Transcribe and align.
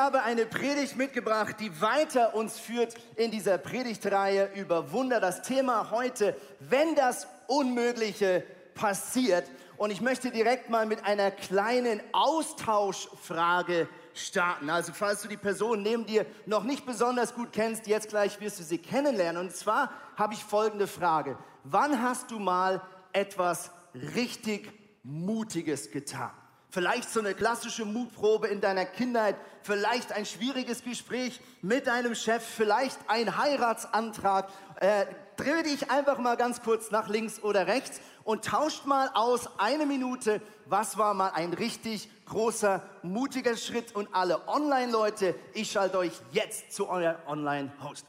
habe 0.00 0.22
eine 0.22 0.46
Predigt 0.46 0.96
mitgebracht, 0.96 1.56
die 1.60 1.78
weiter 1.82 2.34
uns 2.34 2.58
führt 2.58 2.94
in 3.16 3.30
dieser 3.30 3.58
Predigtreihe 3.58 4.50
über 4.54 4.92
Wunder. 4.92 5.20
Das 5.20 5.42
Thema 5.42 5.90
heute, 5.90 6.34
wenn 6.58 6.94
das 6.94 7.26
Unmögliche 7.48 8.42
passiert. 8.74 9.44
Und 9.76 9.90
ich 9.90 10.00
möchte 10.00 10.30
direkt 10.30 10.70
mal 10.70 10.86
mit 10.86 11.04
einer 11.04 11.30
kleinen 11.30 12.00
Austauschfrage 12.12 13.88
starten. 14.14 14.70
Also 14.70 14.94
falls 14.94 15.20
du 15.20 15.28
die 15.28 15.36
Person 15.36 15.82
neben 15.82 16.06
dir 16.06 16.24
noch 16.46 16.64
nicht 16.64 16.86
besonders 16.86 17.34
gut 17.34 17.52
kennst, 17.52 17.86
jetzt 17.86 18.08
gleich 18.08 18.40
wirst 18.40 18.58
du 18.58 18.62
sie 18.62 18.78
kennenlernen. 18.78 19.42
Und 19.42 19.54
zwar 19.54 19.92
habe 20.16 20.32
ich 20.32 20.42
folgende 20.42 20.86
Frage. 20.86 21.36
Wann 21.64 22.00
hast 22.00 22.30
du 22.30 22.38
mal 22.38 22.80
etwas 23.12 23.70
richtig 23.92 24.72
Mutiges 25.02 25.90
getan? 25.90 26.32
Vielleicht 26.72 27.10
so 27.10 27.18
eine 27.18 27.34
klassische 27.34 27.84
Mutprobe 27.84 28.46
in 28.46 28.60
deiner 28.60 28.84
Kindheit, 28.84 29.34
vielleicht 29.62 30.12
ein 30.12 30.24
schwieriges 30.24 30.84
Gespräch 30.84 31.40
mit 31.62 31.88
deinem 31.88 32.14
Chef, 32.14 32.44
vielleicht 32.44 32.98
ein 33.08 33.36
Heiratsantrag. 33.36 34.48
Äh, 34.76 35.06
dreh 35.36 35.64
dich 35.64 35.90
einfach 35.90 36.18
mal 36.18 36.36
ganz 36.36 36.62
kurz 36.62 36.92
nach 36.92 37.08
links 37.08 37.42
oder 37.42 37.66
rechts 37.66 38.00
und 38.22 38.44
tauscht 38.44 38.86
mal 38.86 39.10
aus 39.14 39.48
eine 39.58 39.84
Minute, 39.84 40.40
was 40.66 40.96
war 40.96 41.12
mal 41.12 41.30
ein 41.30 41.52
richtig 41.54 42.08
großer, 42.26 42.82
mutiger 43.02 43.56
Schritt. 43.56 43.94
Und 43.96 44.08
alle 44.12 44.46
Online-Leute, 44.46 45.34
ich 45.54 45.72
schalte 45.72 45.98
euch 45.98 46.12
jetzt 46.30 46.72
zu 46.72 46.88
eurem 46.88 47.16
Online-Host. 47.26 48.06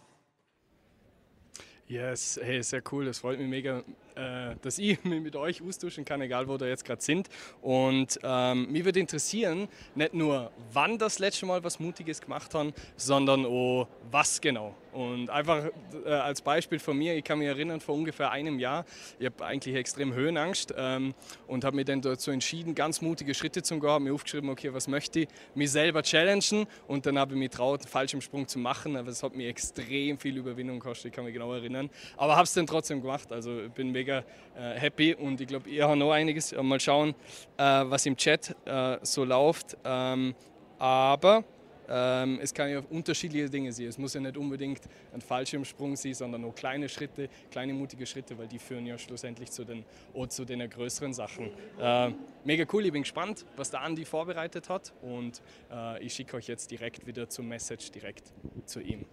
Yes, 1.88 2.40
hey, 2.42 2.62
sehr 2.62 2.84
cool. 2.92 3.06
Das 3.06 3.20
freut 3.20 3.40
mich 3.40 3.50
mega, 3.50 3.84
äh, 4.16 4.56
dass 4.62 4.78
ich 4.78 5.04
mich 5.04 5.22
mit 5.22 5.36
euch 5.36 5.62
austauschen 5.62 6.06
kann, 6.06 6.22
egal 6.22 6.48
wo 6.48 6.56
ihr 6.56 6.68
jetzt 6.68 6.86
gerade 6.86 7.02
sind. 7.02 7.30
Und 7.62 8.20
ähm, 8.24 8.72
mich 8.72 8.86
würde 8.86 9.00
interessieren, 9.00 9.68
nicht 9.96 10.14
nur, 10.14 10.52
wann 10.72 10.98
das 10.98 11.20
letzte 11.20 11.46
Mal 11.46 11.64
was 11.64 11.80
Mutiges 11.80 12.22
gemacht 12.22 12.54
haben, 12.54 12.74
sondern 12.96 13.46
auch 13.46 13.88
was 14.10 14.42
genau. 14.42 14.76
Und 14.94 15.30
einfach 15.30 15.66
äh, 16.06 16.10
als 16.10 16.42
Beispiel 16.42 16.80
von 16.80 16.98
mir, 16.98 17.16
ich 17.16 17.24
kann 17.24 17.40
mich 17.40 17.48
erinnern, 17.48 17.80
vor 17.80 17.96
ungefähr 17.96 18.32
einem 18.32 18.60
Jahr, 18.60 18.86
ich 19.20 19.26
habe 19.26 19.46
eigentlich 19.46 19.76
extrem 19.76 20.14
Höhenangst 20.14 20.74
ähm, 20.78 21.14
und 21.48 21.64
habe 21.64 21.76
mich 21.76 21.86
dann 21.86 22.02
dazu 22.02 22.32
entschieden, 22.32 22.76
ganz 22.76 23.02
mutige 23.02 23.34
Schritte 23.34 23.64
zu 23.64 23.80
gehen, 23.80 23.90
habe 23.90 24.04
mir 24.04 24.14
aufgeschrieben, 24.14 24.50
okay, 24.50 24.74
was 24.74 24.88
möchte 24.88 25.22
ich, 25.22 25.28
mich 25.56 25.72
selber 25.72 26.04
challengen 26.04 26.68
und 26.88 27.06
dann 27.06 27.18
habe 27.18 27.34
ich 27.34 27.40
mich 27.40 27.50
traut, 27.50 27.82
einen 27.82 27.90
falschen 27.90 28.22
Sprung 28.22 28.48
zu 28.48 28.60
machen, 28.60 28.98
aber 28.98 29.10
es 29.10 29.24
hat 29.24 29.36
mir 29.36 29.48
extrem 29.48 30.18
viel 30.18 30.38
Überwindung 30.38 30.80
gekostet, 30.80 31.08
ich 31.08 31.14
kann 31.14 31.24
mich 31.24 31.34
genau 31.34 31.54
erinnern, 31.54 31.90
aber 32.18 32.36
habe 32.36 32.44
es 32.44 32.54
dann 32.54 32.68
trotzdem 32.68 33.02
gemacht, 33.02 33.32
also 33.32 33.70
bin 33.74 33.92
mega 33.92 34.24
äh, 34.58 34.78
happy 34.78 35.16
und 35.16 35.40
ich 35.40 35.48
glaube, 35.48 35.70
ihr 35.70 35.88
habt 35.88 35.98
noch 35.98 36.12
einiges, 36.12 36.54
mal 36.62 36.80
schauen, 36.80 37.16
äh, 37.58 37.64
was 37.64 38.06
im 38.06 38.18
Chat 38.18 38.56
äh, 38.66 38.98
so 39.04 39.24
läuft, 39.24 39.78
ähm, 39.86 40.36
aber 40.78 41.44
ähm, 41.92 42.40
es 42.42 42.54
kann 42.54 42.70
ja 42.70 42.82
unterschiedliche 42.90 43.50
Dinge 43.50 43.74
sein. 43.74 43.88
Es 43.88 43.98
muss 43.98 44.14
ja 44.14 44.22
nicht 44.22 44.38
unbedingt 44.38 44.82
ein 45.14 45.22
Fallschirmsprung 45.22 45.96
sein, 45.96 46.14
sondern 46.14 46.42
nur 46.42 46.56
kleine 46.56 46.88
Schritte, 46.88 47.30
kleine 47.52 47.74
mutige 47.74 48.06
Schritte, 48.06 48.38
weil 48.38 48.48
die 48.48 48.60
führen 48.60 48.86
ja 48.86 48.98
schlussendlich 48.98 49.52
zu 49.52 49.66
den, 49.66 49.84
zu 50.30 50.46
den 50.46 50.70
größeren 50.70 51.14
Sachen. 51.14 51.52
Äh, 51.80 52.12
mega 52.46 52.66
cool, 52.72 52.86
ich 52.86 52.94
bin 52.94 53.02
gespannt, 53.02 53.46
was 53.58 53.72
der 53.72 53.82
Andi 53.82 54.06
vorbereitet 54.06 54.70
hat 54.70 54.94
und 55.02 55.42
äh, 55.72 56.04
ich 56.04 56.14
schicke 56.14 56.38
euch 56.38 56.48
jetzt 56.48 56.72
direkt 56.72 57.06
wieder 57.06 57.28
zum 57.28 57.48
Message, 57.48 57.92
direkt 57.92 58.32
zu 58.66 58.80
ihm. 58.80 59.06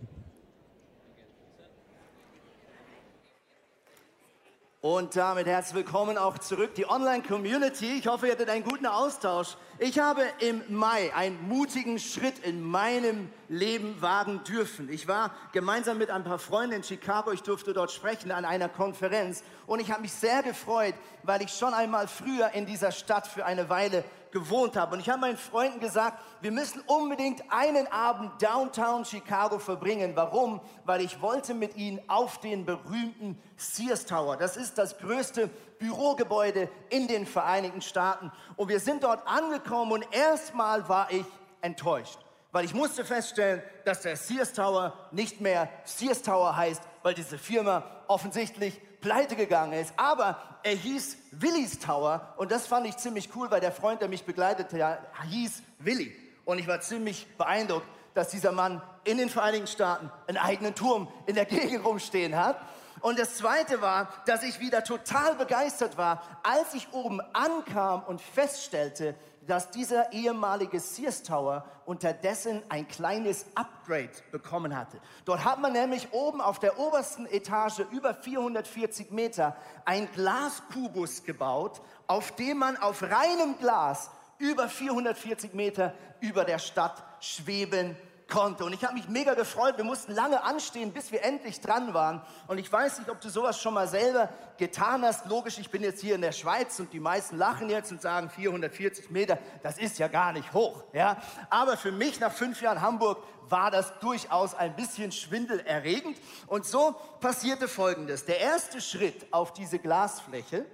Und 4.81 5.17
damit 5.17 5.49
herzlich 5.49 5.75
willkommen 5.75 6.17
auch 6.17 6.39
zurück, 6.39 6.77
die 6.77 6.89
Online-Community. 6.89 7.99
Ich 7.99 8.07
hoffe, 8.07 8.29
ihr 8.29 8.35
hattet 8.35 8.49
einen 8.49 8.63
guten 8.63 8.87
Austausch. 8.87 9.57
Ich 9.81 9.99
habe 9.99 10.23
im 10.39 10.63
Mai 10.69 11.13
einen 11.17 11.49
mutigen 11.49 11.99
Schritt 11.99 12.39
in 12.45 12.63
meinem 12.63 13.29
Leben 13.49 14.01
wagen 14.01 14.45
dürfen. 14.45 14.89
Ich 14.89 15.09
war 15.09 15.35
gemeinsam 15.51 15.99
mit 15.99 16.11
ein 16.11 16.23
paar 16.23 16.39
Freunden 16.39 16.77
in 16.77 16.83
Chicago, 16.85 17.33
ich 17.33 17.43
durfte 17.43 17.73
dort 17.73 17.91
sprechen 17.91 18.31
an 18.31 18.45
einer 18.45 18.69
Konferenz 18.69 19.43
und 19.67 19.81
ich 19.81 19.91
habe 19.91 20.03
mich 20.03 20.13
sehr 20.13 20.45
gefreut, 20.45 20.95
weil 21.25 21.43
ich 21.43 21.51
schon 21.51 21.75
einmal 21.75 22.07
früher 22.07 22.53
in 22.53 22.65
dieser 22.65 22.93
Stadt 22.93 23.27
für 23.27 23.45
eine 23.45 23.69
Weile 23.69 24.05
gewohnt 24.31 24.77
habe. 24.77 24.95
Und 24.95 25.01
ich 25.01 25.09
habe 25.09 25.21
meinen 25.21 25.37
Freunden 25.37 25.81
gesagt, 25.81 26.23
wir 26.41 26.53
müssen 26.53 26.81
unbedingt 26.87 27.43
einen 27.51 27.87
Abend 27.89 28.43
Downtown 28.43 29.05
Chicago 29.05 29.59
verbringen. 29.59 30.13
Warum? 30.15 30.61
Weil 30.85 31.01
ich 31.01 31.21
wollte 31.21 31.55
mit 31.55 31.77
ihnen 31.77 32.01
auf 32.09 32.39
den 32.39 32.65
berühmten 32.65 33.41
Sears 33.57 34.07
Tower. 34.07 34.37
Das 34.37 34.57
ist 34.57 34.79
das 34.79 34.99
größte 34.99 35.49
Bürogebäude 35.79 36.69
in 36.91 37.09
den 37.09 37.27
Vereinigten 37.27 37.83
Staaten. 37.83 38.33
Und 38.57 38.69
wir 38.69 38.81
sind 38.81 39.05
dort 39.05 39.27
angekommen 39.27 39.93
und 39.93 40.07
erstmal 40.13 40.89
war 40.89 41.11
ich 41.11 41.27
enttäuscht. 41.61 42.19
Weil 42.51 42.65
ich 42.65 42.75
musste 42.75 43.05
feststellen, 43.05 43.63
dass 43.85 44.03
der 44.03 44.17
Sears 44.17 44.53
Tower 44.53 44.95
nicht 45.11 45.41
mehr 45.41 45.69
Sears 45.85 46.23
Tower 46.23 46.57
heißt, 46.57 46.83
weil 47.03 47.15
diese 47.15 47.39
Firma 47.39 47.85
offensichtlich 48.07 48.81
pleite 49.01 49.37
gegangen 49.37 49.73
ist. 49.73 49.93
Aber 49.97 50.41
er 50.63 50.75
hieß 50.75 51.17
Willis 51.33 51.79
Tower 51.79 52.35
und 52.37 52.51
das 52.51 52.67
fand 52.67 52.87
ich 52.87 52.97
ziemlich 52.97 53.31
cool, 53.37 53.51
weil 53.51 53.61
der 53.61 53.73
Freund, 53.73 54.01
der 54.01 54.09
mich 54.09 54.25
begleitete, 54.25 54.79
ja, 54.79 54.99
hieß 55.29 55.63
Willi. 55.79 56.15
Und 56.45 56.59
ich 56.59 56.67
war 56.67 56.81
ziemlich 56.81 57.27
beeindruckt, 57.37 57.87
dass 58.15 58.31
dieser 58.31 58.53
Mann 58.53 58.83
in 59.05 59.19
den 59.19 59.29
Vereinigten 59.29 59.67
Staaten 59.67 60.11
einen 60.27 60.39
eigenen 60.39 60.75
Turm 60.75 61.09
in 61.27 61.35
der 61.35 61.45
Gegend 61.45 61.85
rumstehen 61.85 62.37
hat. 62.37 62.61
Und 63.01 63.19
das 63.19 63.37
Zweite 63.37 63.81
war, 63.81 64.09
dass 64.27 64.43
ich 64.43 64.59
wieder 64.59 64.83
total 64.83 65.37
begeistert 65.37 65.97
war, 65.97 66.23
als 66.43 66.75
ich 66.75 66.93
oben 66.93 67.21
ankam 67.33 68.03
und 68.03 68.21
feststellte, 68.21 69.15
dass 69.49 69.71
dieser 69.71 70.13
ehemalige 70.13 70.79
Sears 70.79 71.23
Tower 71.23 71.65
unterdessen 71.87 72.63
ein 72.69 72.87
kleines 72.87 73.47
Upgrade 73.55 74.11
bekommen 74.31 74.77
hatte. 74.77 75.01
Dort 75.25 75.45
hat 75.45 75.61
man 75.61 75.73
nämlich 75.73 76.13
oben 76.13 76.41
auf 76.43 76.59
der 76.59 76.79
obersten 76.79 77.27
Etage 77.27 77.81
über 77.91 78.15
440 78.15 79.11
Meter 79.11 79.57
ein 79.87 80.07
Glaskubus 80.13 81.25
gebaut, 81.25 81.81
auf 82.07 82.37
dem 82.37 82.59
man 82.59 82.77
auf 82.77 83.03
reinem 83.03 83.59
Glas 83.59 84.11
über 84.39 84.69
440 84.69 85.55
Meter 85.55 85.95
über 86.21 86.45
der 86.45 86.59
Stadt 86.59 87.03
schweben 87.21 87.97
konnte. 88.29 88.65
Und 88.65 88.73
ich 88.73 88.85
habe 88.85 88.95
mich 88.95 89.09
mega 89.09 89.35
gefreut. 89.35 89.77
Wir 89.77 89.85
mussten 89.85 90.13
lange 90.13 90.43
anstehen, 90.43 90.93
bis 90.93 91.11
wir 91.11 91.25
endlich 91.25 91.61
dran 91.61 91.95
waren. 91.95 92.23
Und 92.47 92.59
ich 92.59 92.71
weiß 92.71 92.99
nicht, 92.99 93.11
ob 93.11 93.21
du 93.21 93.29
sowas 93.29 93.61
schon 93.61 93.75
mal 93.75 93.89
selber 93.89 94.29
getan 94.59 95.03
hast. 95.03 95.27
Logisch, 95.27 95.59
ich 95.59 95.71
bin 95.71 95.83
jetzt 95.83 96.01
hier 96.01 96.15
in 96.15 96.21
der 96.21 96.33
Schweiz 96.33 96.79
und 96.79 96.93
die 96.93 97.01
meisten 97.01 97.37
lachen 97.37 97.71
jetzt 97.71 97.91
und 97.91 98.03
sagen 98.03 98.31
440 98.31 99.11
Meter, 99.11 99.39
das 99.63 99.79
ist 99.79 99.99
ja 99.99 100.09
gar 100.09 100.33
nicht 100.33 100.53
hoch. 100.53 100.85
Ja? 100.93 101.17
Aber 101.51 101.77
für 101.77 101.93
mich 101.93 102.21
nach 102.21 102.33
fünf 102.33 102.61
Jahren 102.61 102.81
Hamburg 102.83 103.19
war 103.49 103.71
das 103.71 103.99
durchaus 104.01 104.55
ein 104.55 104.77
bisschen 104.77 105.11
schwindelerregend. 105.11 106.17
Und 106.47 106.67
so 106.67 106.95
passierte 107.21 107.67
Folgendes. 107.67 108.27
Der 108.27 108.41
erste 108.41 108.81
Schritt 108.81 109.27
auf 109.33 109.53
diese 109.53 109.79
Glasfläche, 109.79 110.67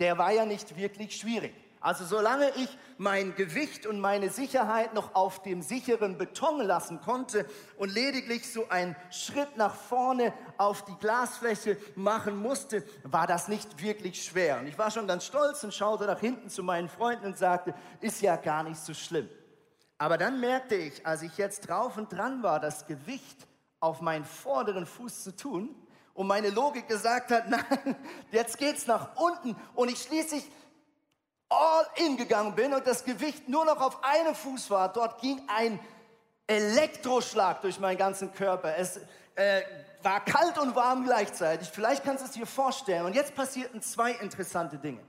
der 0.00 0.18
war 0.18 0.32
ja 0.32 0.46
nicht 0.46 0.76
wirklich 0.76 1.16
schwierig. 1.16 1.54
Also 1.82 2.04
solange 2.04 2.48
ich 2.50 2.78
mein 2.96 3.34
Gewicht 3.34 3.86
und 3.86 3.98
meine 3.98 4.30
Sicherheit 4.30 4.94
noch 4.94 5.16
auf 5.16 5.42
dem 5.42 5.62
sicheren 5.62 6.16
Beton 6.16 6.60
lassen 6.60 7.00
konnte 7.00 7.44
und 7.76 7.92
lediglich 7.92 8.50
so 8.52 8.68
einen 8.68 8.94
Schritt 9.10 9.56
nach 9.56 9.74
vorne 9.74 10.32
auf 10.58 10.84
die 10.84 10.94
Glasfläche 11.00 11.76
machen 11.96 12.36
musste, 12.36 12.84
war 13.02 13.26
das 13.26 13.48
nicht 13.48 13.82
wirklich 13.82 14.24
schwer. 14.24 14.60
Und 14.60 14.68
ich 14.68 14.78
war 14.78 14.92
schon 14.92 15.08
ganz 15.08 15.26
stolz 15.26 15.64
und 15.64 15.74
schaute 15.74 16.06
nach 16.06 16.20
hinten 16.20 16.48
zu 16.48 16.62
meinen 16.62 16.88
Freunden 16.88 17.26
und 17.26 17.36
sagte, 17.36 17.74
ist 18.00 18.22
ja 18.22 18.36
gar 18.36 18.62
nicht 18.62 18.78
so 18.78 18.94
schlimm. 18.94 19.28
Aber 19.98 20.18
dann 20.18 20.38
merkte 20.38 20.76
ich, 20.76 21.04
als 21.04 21.22
ich 21.22 21.36
jetzt 21.36 21.68
drauf 21.68 21.96
und 21.96 22.12
dran 22.12 22.44
war, 22.44 22.60
das 22.60 22.86
Gewicht 22.86 23.48
auf 23.80 24.00
meinen 24.00 24.24
vorderen 24.24 24.86
Fuß 24.86 25.24
zu 25.24 25.34
tun, 25.34 25.74
und 26.14 26.26
meine 26.26 26.50
Logik 26.50 26.88
gesagt 26.88 27.30
hat, 27.30 27.48
nein, 27.48 27.96
jetzt 28.30 28.58
geht's 28.58 28.86
nach 28.86 29.16
unten 29.16 29.56
und 29.74 29.90
ich 29.90 30.02
schließlich 30.02 30.44
all 31.52 31.86
in 31.96 32.16
gegangen 32.16 32.54
bin 32.54 32.72
und 32.72 32.86
das 32.86 33.04
Gewicht 33.04 33.48
nur 33.48 33.64
noch 33.64 33.80
auf 33.80 34.02
einem 34.02 34.34
Fuß 34.34 34.70
war, 34.70 34.92
dort 34.92 35.20
ging 35.20 35.40
ein 35.48 35.78
Elektroschlag 36.46 37.60
durch 37.62 37.78
meinen 37.78 37.98
ganzen 37.98 38.32
Körper. 38.32 38.76
Es 38.76 38.98
äh, 39.34 39.62
war 40.02 40.24
kalt 40.24 40.58
und 40.58 40.74
warm 40.74 41.04
gleichzeitig. 41.04 41.68
Vielleicht 41.68 42.04
kannst 42.04 42.22
du 42.22 42.26
es 42.26 42.32
dir 42.32 42.46
vorstellen. 42.46 43.06
Und 43.06 43.14
jetzt 43.14 43.34
passierten 43.34 43.80
zwei 43.80 44.12
interessante 44.12 44.76
Dinge. 44.76 45.00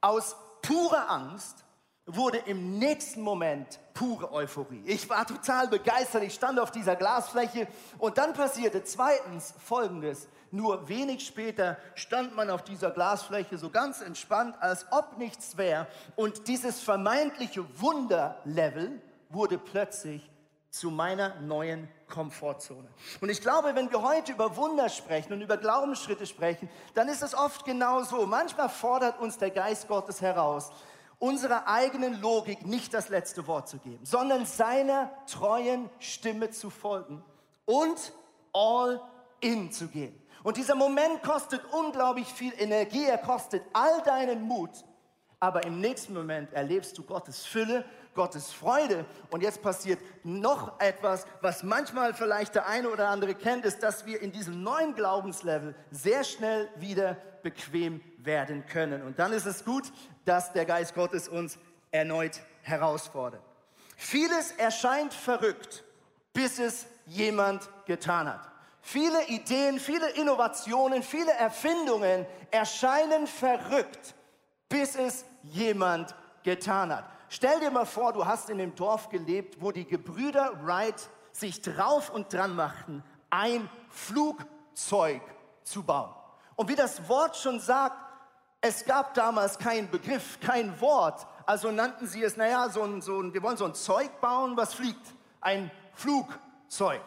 Aus 0.00 0.36
purer 0.62 1.08
Angst 1.10 1.64
wurde 2.06 2.38
im 2.38 2.78
nächsten 2.78 3.20
Moment 3.20 3.78
pure 3.94 4.32
Euphorie. 4.32 4.82
Ich 4.86 5.08
war 5.08 5.26
total 5.26 5.68
begeistert. 5.68 6.24
Ich 6.24 6.34
stand 6.34 6.58
auf 6.58 6.70
dieser 6.70 6.96
Glasfläche 6.96 7.68
und 7.98 8.18
dann 8.18 8.32
passierte 8.32 8.82
zweitens 8.82 9.54
Folgendes. 9.64 10.28
Nur 10.52 10.86
wenig 10.88 11.26
später 11.26 11.78
stand 11.94 12.36
man 12.36 12.50
auf 12.50 12.62
dieser 12.62 12.90
Glasfläche 12.90 13.56
so 13.56 13.70
ganz 13.70 14.02
entspannt, 14.02 14.54
als 14.60 14.86
ob 14.92 15.16
nichts 15.16 15.56
wäre. 15.56 15.86
Und 16.14 16.46
dieses 16.46 16.80
vermeintliche 16.80 17.64
Wunderlevel 17.80 19.00
wurde 19.30 19.56
plötzlich 19.56 20.30
zu 20.68 20.90
meiner 20.90 21.40
neuen 21.40 21.88
Komfortzone. 22.08 22.88
Und 23.22 23.30
ich 23.30 23.40
glaube, 23.40 23.74
wenn 23.74 23.90
wir 23.90 24.02
heute 24.02 24.32
über 24.32 24.54
Wunder 24.56 24.90
sprechen 24.90 25.32
und 25.32 25.40
über 25.40 25.56
Glaubensschritte 25.56 26.26
sprechen, 26.26 26.68
dann 26.92 27.08
ist 27.08 27.22
es 27.22 27.34
oft 27.34 27.64
genau 27.64 28.02
so. 28.02 28.26
Manchmal 28.26 28.68
fordert 28.68 29.18
uns 29.20 29.38
der 29.38 29.50
Geist 29.50 29.88
Gottes 29.88 30.20
heraus 30.20 30.70
unserer 31.18 31.66
eigenen 31.66 32.20
Logik 32.20 32.66
nicht 32.66 32.92
das 32.92 33.08
letzte 33.08 33.46
Wort 33.46 33.68
zu 33.68 33.78
geben, 33.78 34.04
sondern 34.04 34.44
seiner 34.44 35.10
treuen 35.26 35.88
Stimme 35.98 36.50
zu 36.50 36.68
folgen 36.68 37.24
und 37.64 38.12
all 38.52 39.00
in 39.40 39.70
zu 39.72 39.88
gehen. 39.88 40.21
Und 40.42 40.56
dieser 40.56 40.74
Moment 40.74 41.22
kostet 41.22 41.62
unglaublich 41.72 42.26
viel 42.26 42.52
Energie, 42.58 43.04
er 43.04 43.18
kostet 43.18 43.62
all 43.72 44.02
deinen 44.02 44.42
Mut, 44.42 44.70
aber 45.42 45.64
im 45.64 45.80
nächsten 45.80 46.14
Moment 46.14 46.52
erlebst 46.52 46.96
du 46.98 47.02
Gottes 47.02 47.44
Fülle, 47.44 47.84
Gottes 48.14 48.52
Freude. 48.52 49.04
Und 49.30 49.42
jetzt 49.42 49.60
passiert 49.60 49.98
noch 50.22 50.78
etwas, 50.80 51.26
was 51.40 51.62
manchmal 51.62 52.14
vielleicht 52.14 52.54
der 52.54 52.68
eine 52.68 52.88
oder 52.88 53.08
andere 53.08 53.34
kennt, 53.34 53.64
ist, 53.64 53.82
dass 53.82 54.06
wir 54.06 54.22
in 54.22 54.30
diesem 54.30 54.62
neuen 54.62 54.94
Glaubenslevel 54.94 55.74
sehr 55.90 56.22
schnell 56.22 56.68
wieder 56.76 57.16
bequem 57.42 58.00
werden 58.18 58.66
können. 58.66 59.02
Und 59.02 59.18
dann 59.18 59.32
ist 59.32 59.46
es 59.46 59.64
gut, 59.64 59.92
dass 60.24 60.52
der 60.52 60.64
Geist 60.64 60.94
Gottes 60.94 61.28
uns 61.28 61.58
erneut 61.90 62.40
herausfordert. 62.62 63.42
Vieles 63.96 64.52
erscheint 64.52 65.12
verrückt, 65.12 65.82
bis 66.32 66.60
es 66.60 66.86
jemand 67.06 67.68
getan 67.86 68.28
hat. 68.28 68.51
Viele 68.84 69.26
Ideen, 69.28 69.78
viele 69.78 70.10
Innovationen, 70.10 71.04
viele 71.04 71.32
Erfindungen 71.32 72.26
erscheinen 72.50 73.28
verrückt, 73.28 74.14
bis 74.68 74.96
es 74.96 75.24
jemand 75.44 76.14
getan 76.42 76.94
hat. 76.94 77.04
Stell 77.28 77.60
dir 77.60 77.70
mal 77.70 77.86
vor, 77.86 78.12
du 78.12 78.26
hast 78.26 78.50
in 78.50 78.58
dem 78.58 78.74
Dorf 78.74 79.08
gelebt, 79.08 79.56
wo 79.60 79.70
die 79.70 79.86
Gebrüder 79.86 80.52
Wright 80.64 81.08
sich 81.30 81.62
drauf 81.62 82.10
und 82.10 82.32
dran 82.32 82.56
machten, 82.56 83.04
ein 83.30 83.70
Flugzeug 83.88 85.22
zu 85.62 85.84
bauen. 85.84 86.12
Und 86.56 86.68
wie 86.68 86.74
das 86.74 87.08
Wort 87.08 87.36
schon 87.36 87.60
sagt, 87.60 87.96
es 88.60 88.84
gab 88.84 89.14
damals 89.14 89.58
keinen 89.58 89.90
Begriff, 89.90 90.38
kein 90.40 90.78
Wort. 90.80 91.26
Also 91.46 91.70
nannten 91.70 92.06
sie 92.06 92.22
es, 92.22 92.36
naja, 92.36 92.68
so 92.68 92.82
ein, 92.82 93.00
so 93.00 93.20
ein, 93.20 93.32
wir 93.32 93.42
wollen 93.42 93.56
so 93.56 93.64
ein 93.64 93.74
Zeug 93.74 94.20
bauen, 94.20 94.56
was 94.56 94.74
fliegt. 94.74 95.14
Ein 95.40 95.70
Flugzeug. 95.94 97.00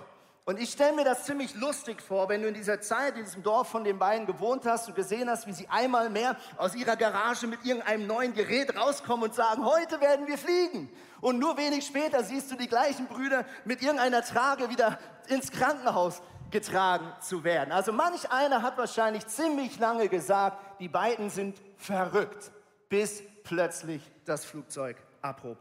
Und 0.48 0.60
ich 0.60 0.72
stelle 0.72 0.94
mir 0.94 1.04
das 1.04 1.26
ziemlich 1.26 1.56
lustig 1.56 2.00
vor, 2.04 2.30
wenn 2.30 2.44
du 2.44 2.48
in 2.48 2.54
dieser 2.54 2.80
Zeit 2.80 3.18
in 3.18 3.26
diesem 3.26 3.42
Dorf 3.42 3.68
von 3.68 3.84
den 3.84 3.98
beiden 3.98 4.28
gewohnt 4.28 4.64
hast 4.68 4.88
und 4.88 4.96
gesehen 4.96 5.28
hast, 5.28 5.48
wie 5.48 5.54
sie 5.54 5.68
einmal 5.70 6.12
mehr 6.12 6.38
aus 6.58 6.76
ihrer 6.76 6.96
Garage 6.96 7.48
mit 7.48 7.66
irgendeinem 7.66 8.06
neuen 8.06 8.34
Gerät 8.36 8.78
rauskommen 8.78 9.24
und 9.30 9.34
sagen, 9.34 9.66
heute 9.66 10.00
werden 10.02 10.28
wir 10.28 10.38
fliegen. 10.38 10.88
Und 11.20 11.40
nur 11.40 11.58
wenig 11.58 11.84
später 11.88 12.24
siehst 12.24 12.52
du 12.52 12.56
die 12.56 12.68
gleichen 12.68 13.08
Brüder 13.08 13.44
mit 13.66 13.82
irgendeiner 13.82 14.22
Trage 14.22 14.70
wieder 14.70 15.00
ins 15.30 15.50
Krankenhaus 15.50 16.22
getragen 16.52 17.12
zu 17.22 17.44
werden. 17.44 17.72
Also 17.72 17.92
manch 17.92 18.30
einer 18.30 18.62
hat 18.62 18.78
wahrscheinlich 18.78 19.26
ziemlich 19.26 19.80
lange 19.80 20.10
gesagt, 20.10 20.80
die 20.80 20.90
beiden 20.90 21.32
sind 21.32 21.60
verrückt, 21.76 22.52
bis 22.88 23.24
plötzlich 23.44 24.00
das 24.26 24.46
Flugzeug 24.46 24.98
abhob. 25.24 25.58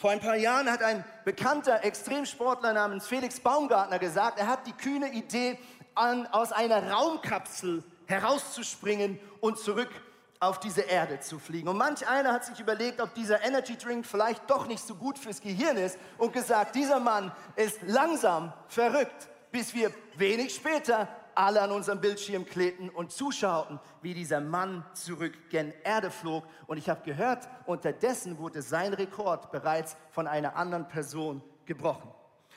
Vor 0.00 0.08
ein 0.08 0.20
paar 0.20 0.36
Jahren 0.36 0.72
hat 0.72 0.82
ein 0.82 1.04
bekannter 1.26 1.84
Extremsportler 1.84 2.72
namens 2.72 3.06
Felix 3.06 3.38
Baumgartner 3.38 3.98
gesagt, 3.98 4.38
er 4.38 4.46
hat 4.46 4.66
die 4.66 4.72
kühne 4.72 5.12
Idee, 5.12 5.58
an, 5.94 6.26
aus 6.28 6.52
einer 6.52 6.90
Raumkapsel 6.90 7.84
herauszuspringen 8.06 9.20
und 9.40 9.58
zurück 9.58 9.90
auf 10.38 10.58
diese 10.58 10.80
Erde 10.80 11.20
zu 11.20 11.38
fliegen. 11.38 11.68
Und 11.68 11.76
manch 11.76 12.08
einer 12.08 12.32
hat 12.32 12.46
sich 12.46 12.58
überlegt, 12.58 12.98
ob 12.98 13.12
dieser 13.12 13.44
Energy 13.44 13.76
Drink 13.76 14.06
vielleicht 14.06 14.48
doch 14.48 14.66
nicht 14.66 14.82
so 14.82 14.94
gut 14.94 15.18
fürs 15.18 15.42
Gehirn 15.42 15.76
ist 15.76 15.98
und 16.16 16.32
gesagt, 16.32 16.76
dieser 16.76 16.98
Mann 16.98 17.30
ist 17.56 17.80
langsam 17.82 18.54
verrückt, 18.68 19.28
bis 19.52 19.74
wir 19.74 19.92
wenig 20.16 20.54
später 20.54 21.08
alle 21.40 21.62
an 21.62 21.72
unserem 21.72 22.02
Bildschirm 22.02 22.44
klebten 22.44 22.90
und 22.90 23.12
zuschauten, 23.12 23.80
wie 24.02 24.12
dieser 24.12 24.42
Mann 24.42 24.84
zurück 24.92 25.32
gen 25.48 25.72
Erde 25.84 26.10
flog. 26.10 26.44
Und 26.66 26.76
ich 26.76 26.90
habe 26.90 27.00
gehört, 27.02 27.48
unterdessen 27.64 28.36
wurde 28.36 28.60
sein 28.60 28.92
Rekord 28.92 29.50
bereits 29.50 29.96
von 30.10 30.26
einer 30.26 30.54
anderen 30.56 30.86
Person 30.86 31.42
gebrochen. 31.64 32.10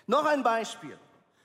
Noch 0.05 0.25
ein 0.25 0.43
Beispiel. 0.43 0.99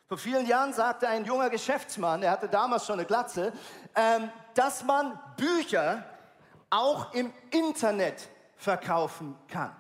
Vor 0.09 0.19
vielen 0.19 0.47
Jahren 0.47 0.73
sagte 0.73 1.07
ein 1.07 1.25
junger 1.25 1.49
Geschäftsmann, 1.49 2.25
er 2.25 2.33
hatte 2.33 2.49
damals 2.49 2.87
schon 2.87 2.99
eine 2.99 3.07
Glatze, 3.07 3.53
ähm, 3.95 4.31
dass 4.55 4.83
man 4.83 5.17
Bücher 5.37 6.03
auch 6.71 7.15
im 7.15 7.33
Internet 7.51 8.29
verkaufen 8.57 9.37
kann. 9.47 9.77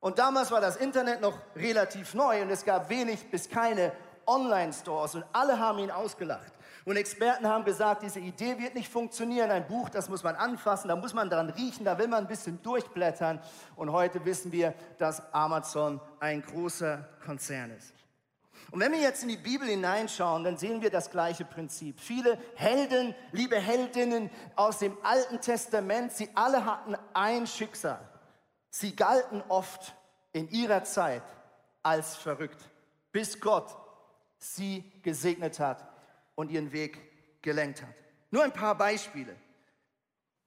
Und 0.00 0.18
damals 0.18 0.50
war 0.50 0.60
das 0.60 0.76
Internet 0.76 1.22
noch 1.22 1.38
relativ 1.56 2.12
neu 2.12 2.42
und 2.42 2.50
es 2.50 2.64
gab 2.64 2.90
wenig 2.90 3.30
bis 3.30 3.48
keine 3.48 3.92
Online-Stores 4.26 5.14
und 5.14 5.24
alle 5.32 5.58
haben 5.58 5.78
ihn 5.78 5.90
ausgelacht. 5.90 6.52
Und 6.90 6.96
Experten 6.96 7.46
haben 7.46 7.64
gesagt, 7.64 8.02
diese 8.02 8.18
Idee 8.18 8.58
wird 8.58 8.74
nicht 8.74 8.90
funktionieren. 8.90 9.52
Ein 9.52 9.68
Buch, 9.68 9.90
das 9.90 10.08
muss 10.08 10.24
man 10.24 10.34
anfassen, 10.34 10.88
da 10.88 10.96
muss 10.96 11.14
man 11.14 11.30
dran 11.30 11.48
riechen, 11.50 11.84
da 11.84 11.96
will 11.96 12.08
man 12.08 12.24
ein 12.24 12.26
bisschen 12.26 12.60
durchblättern. 12.62 13.40
Und 13.76 13.92
heute 13.92 14.24
wissen 14.24 14.50
wir, 14.50 14.74
dass 14.98 15.32
Amazon 15.32 16.00
ein 16.18 16.42
großer 16.42 17.08
Konzern 17.24 17.70
ist. 17.70 17.94
Und 18.72 18.80
wenn 18.80 18.90
wir 18.90 18.98
jetzt 18.98 19.22
in 19.22 19.28
die 19.28 19.36
Bibel 19.36 19.68
hineinschauen, 19.68 20.42
dann 20.42 20.56
sehen 20.56 20.82
wir 20.82 20.90
das 20.90 21.12
gleiche 21.12 21.44
Prinzip. 21.44 22.00
Viele 22.00 22.36
Helden, 22.56 23.14
liebe 23.30 23.54
Heldinnen 23.54 24.28
aus 24.56 24.80
dem 24.80 24.98
Alten 25.04 25.40
Testament, 25.40 26.10
sie 26.10 26.28
alle 26.34 26.64
hatten 26.64 26.96
ein 27.14 27.46
Schicksal. 27.46 28.00
Sie 28.68 28.96
galten 28.96 29.44
oft 29.46 29.94
in 30.32 30.48
ihrer 30.48 30.82
Zeit 30.82 31.22
als 31.84 32.16
verrückt, 32.16 32.68
bis 33.12 33.38
Gott 33.38 33.76
sie 34.38 34.82
gesegnet 35.04 35.60
hat 35.60 35.89
und 36.40 36.50
ihren 36.50 36.72
Weg 36.72 36.98
gelenkt 37.42 37.82
hat. 37.82 37.94
Nur 38.30 38.44
ein 38.44 38.52
paar 38.52 38.74
Beispiele. 38.74 39.36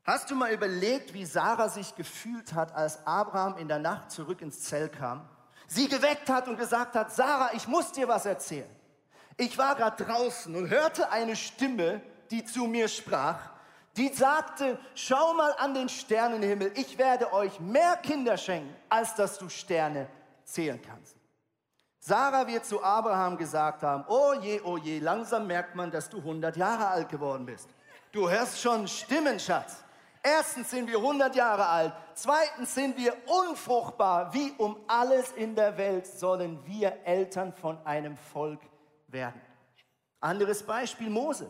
Hast 0.03 0.29
du 0.29 0.35
mal 0.35 0.51
überlegt, 0.51 1.13
wie 1.13 1.25
Sarah 1.25 1.69
sich 1.69 1.95
gefühlt 1.95 2.53
hat, 2.53 2.75
als 2.75 3.05
Abraham 3.07 3.57
in 3.57 3.67
der 3.67 3.79
Nacht 3.79 4.11
zurück 4.11 4.41
ins 4.41 4.61
Zelt 4.63 4.93
kam? 4.93 5.29
Sie 5.67 5.87
geweckt 5.87 6.29
hat 6.29 6.47
und 6.47 6.57
gesagt 6.57 6.95
hat, 6.95 7.13
Sarah, 7.13 7.51
ich 7.53 7.67
muss 7.67 7.93
dir 7.93 8.07
was 8.07 8.25
erzählen. 8.25 8.69
Ich 9.37 9.57
war 9.57 9.75
gerade 9.75 10.03
draußen 10.03 10.53
und 10.55 10.69
hörte 10.69 11.11
eine 11.11 11.35
Stimme, 11.35 12.01
die 12.31 12.43
zu 12.43 12.65
mir 12.65 12.87
sprach, 12.87 13.51
die 13.95 14.09
sagte, 14.09 14.79
schau 14.95 15.33
mal 15.35 15.53
an 15.57 15.73
den 15.73 15.87
Sternenhimmel, 15.87 16.71
ich 16.75 16.97
werde 16.97 17.31
euch 17.31 17.59
mehr 17.59 17.95
Kinder 17.97 18.37
schenken, 18.37 18.75
als 18.89 19.15
dass 19.15 19.37
du 19.37 19.49
Sterne 19.49 20.09
zählen 20.43 20.81
kannst. 20.81 21.15
Sarah 22.05 22.45
wird 22.45 22.65
zu 22.65 22.83
Abraham 22.83 23.37
gesagt 23.37 23.81
haben, 23.81 24.03
oh 24.09 24.33
je, 24.33 24.59
oh 24.65 24.75
je, 24.75 24.99
langsam 24.99 25.47
merkt 25.47 25.73
man, 25.73 25.89
dass 25.89 26.09
du 26.09 26.17
100 26.17 26.57
Jahre 26.57 26.87
alt 26.87 27.07
geworden 27.07 27.45
bist. 27.45 27.69
Du 28.11 28.29
hörst 28.29 28.59
schon 28.59 28.85
Stimmen, 28.89 29.39
Schatz. 29.39 29.85
Erstens 30.21 30.69
sind 30.69 30.89
wir 30.89 30.97
100 30.97 31.33
Jahre 31.33 31.65
alt. 31.65 31.93
Zweitens 32.13 32.75
sind 32.75 32.97
wir 32.97 33.15
unfruchtbar. 33.25 34.33
Wie 34.33 34.51
um 34.57 34.75
alles 34.85 35.31
in 35.31 35.55
der 35.55 35.77
Welt 35.77 36.05
sollen 36.05 36.59
wir 36.65 36.91
Eltern 37.05 37.53
von 37.53 37.77
einem 37.85 38.17
Volk 38.17 38.59
werden. 39.07 39.39
Anderes 40.19 40.61
Beispiel 40.61 41.09
Mose. 41.09 41.49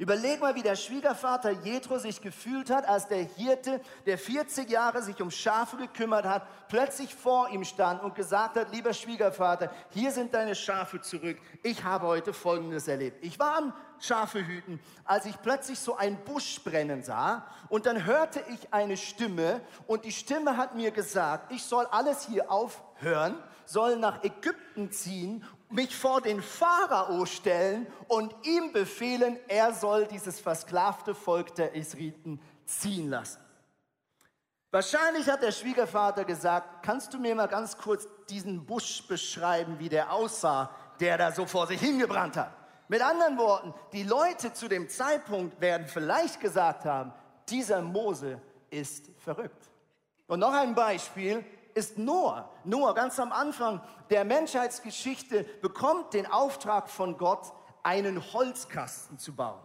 Überleg 0.00 0.40
mal, 0.40 0.54
wie 0.54 0.62
der 0.62 0.76
Schwiegervater 0.76 1.50
Jethro 1.50 1.98
sich 1.98 2.22
gefühlt 2.22 2.70
hat, 2.70 2.88
als 2.88 3.06
der 3.08 3.22
Hirte, 3.22 3.82
der 4.06 4.16
40 4.16 4.70
Jahre 4.70 5.02
sich 5.02 5.20
um 5.20 5.30
Schafe 5.30 5.76
gekümmert 5.76 6.24
hat, 6.24 6.46
plötzlich 6.70 7.14
vor 7.14 7.50
ihm 7.50 7.64
stand 7.64 8.02
und 8.02 8.14
gesagt 8.14 8.56
hat, 8.56 8.72
lieber 8.72 8.94
Schwiegervater, 8.94 9.70
hier 9.90 10.10
sind 10.10 10.32
deine 10.32 10.54
Schafe 10.54 11.02
zurück. 11.02 11.36
Ich 11.62 11.84
habe 11.84 12.06
heute 12.06 12.32
Folgendes 12.32 12.88
erlebt. 12.88 13.22
Ich 13.22 13.38
war 13.38 13.58
am 13.58 13.74
Schafe 13.98 14.46
hüten, 14.46 14.80
als 15.04 15.26
ich 15.26 15.38
plötzlich 15.42 15.78
so 15.78 15.98
einen 15.98 16.16
Busch 16.24 16.64
brennen 16.64 17.02
sah 17.02 17.44
und 17.68 17.84
dann 17.84 18.06
hörte 18.06 18.42
ich 18.54 18.72
eine 18.72 18.96
Stimme 18.96 19.60
und 19.86 20.06
die 20.06 20.12
Stimme 20.12 20.56
hat 20.56 20.74
mir 20.74 20.92
gesagt, 20.92 21.52
ich 21.52 21.62
soll 21.62 21.84
alles 21.84 22.26
hier 22.26 22.50
aufhören, 22.50 23.36
soll 23.66 23.96
nach 23.96 24.24
Ägypten 24.24 24.90
ziehen 24.92 25.44
mich 25.70 25.96
vor 25.96 26.20
den 26.20 26.42
Pharao 26.42 27.26
stellen 27.26 27.86
und 28.08 28.34
ihm 28.44 28.72
befehlen, 28.72 29.38
er 29.48 29.72
soll 29.72 30.06
dieses 30.06 30.40
versklavte 30.40 31.14
Volk 31.14 31.54
der 31.54 31.74
Israeliten 31.74 32.40
ziehen 32.66 33.08
lassen. 33.08 33.40
Wahrscheinlich 34.72 35.28
hat 35.28 35.42
der 35.42 35.50
Schwiegervater 35.50 36.24
gesagt, 36.24 36.84
kannst 36.84 37.12
du 37.12 37.18
mir 37.18 37.34
mal 37.34 37.48
ganz 37.48 37.76
kurz 37.76 38.06
diesen 38.28 38.64
Busch 38.64 39.02
beschreiben, 39.08 39.78
wie 39.80 39.88
der 39.88 40.12
aussah, 40.12 40.70
der 41.00 41.18
da 41.18 41.32
so 41.32 41.46
vor 41.46 41.66
sich 41.66 41.80
hingebrannt 41.80 42.36
hat. 42.36 42.52
Mit 42.86 43.02
anderen 43.02 43.36
Worten, 43.38 43.74
die 43.92 44.04
Leute 44.04 44.52
zu 44.52 44.68
dem 44.68 44.88
Zeitpunkt 44.88 45.60
werden 45.60 45.86
vielleicht 45.86 46.40
gesagt 46.40 46.84
haben, 46.84 47.12
dieser 47.48 47.82
Mose 47.82 48.40
ist 48.70 49.10
verrückt. 49.18 49.70
Und 50.28 50.38
noch 50.38 50.52
ein 50.52 50.74
Beispiel, 50.74 51.44
ist 51.74 51.98
Noah. 51.98 52.50
Noah, 52.64 52.94
ganz 52.94 53.18
am 53.18 53.32
Anfang 53.32 53.80
der 54.10 54.24
Menschheitsgeschichte, 54.24 55.44
bekommt 55.62 56.14
den 56.14 56.26
Auftrag 56.26 56.88
von 56.88 57.16
Gott, 57.16 57.52
einen 57.82 58.32
Holzkasten 58.32 59.18
zu 59.18 59.34
bauen. 59.34 59.60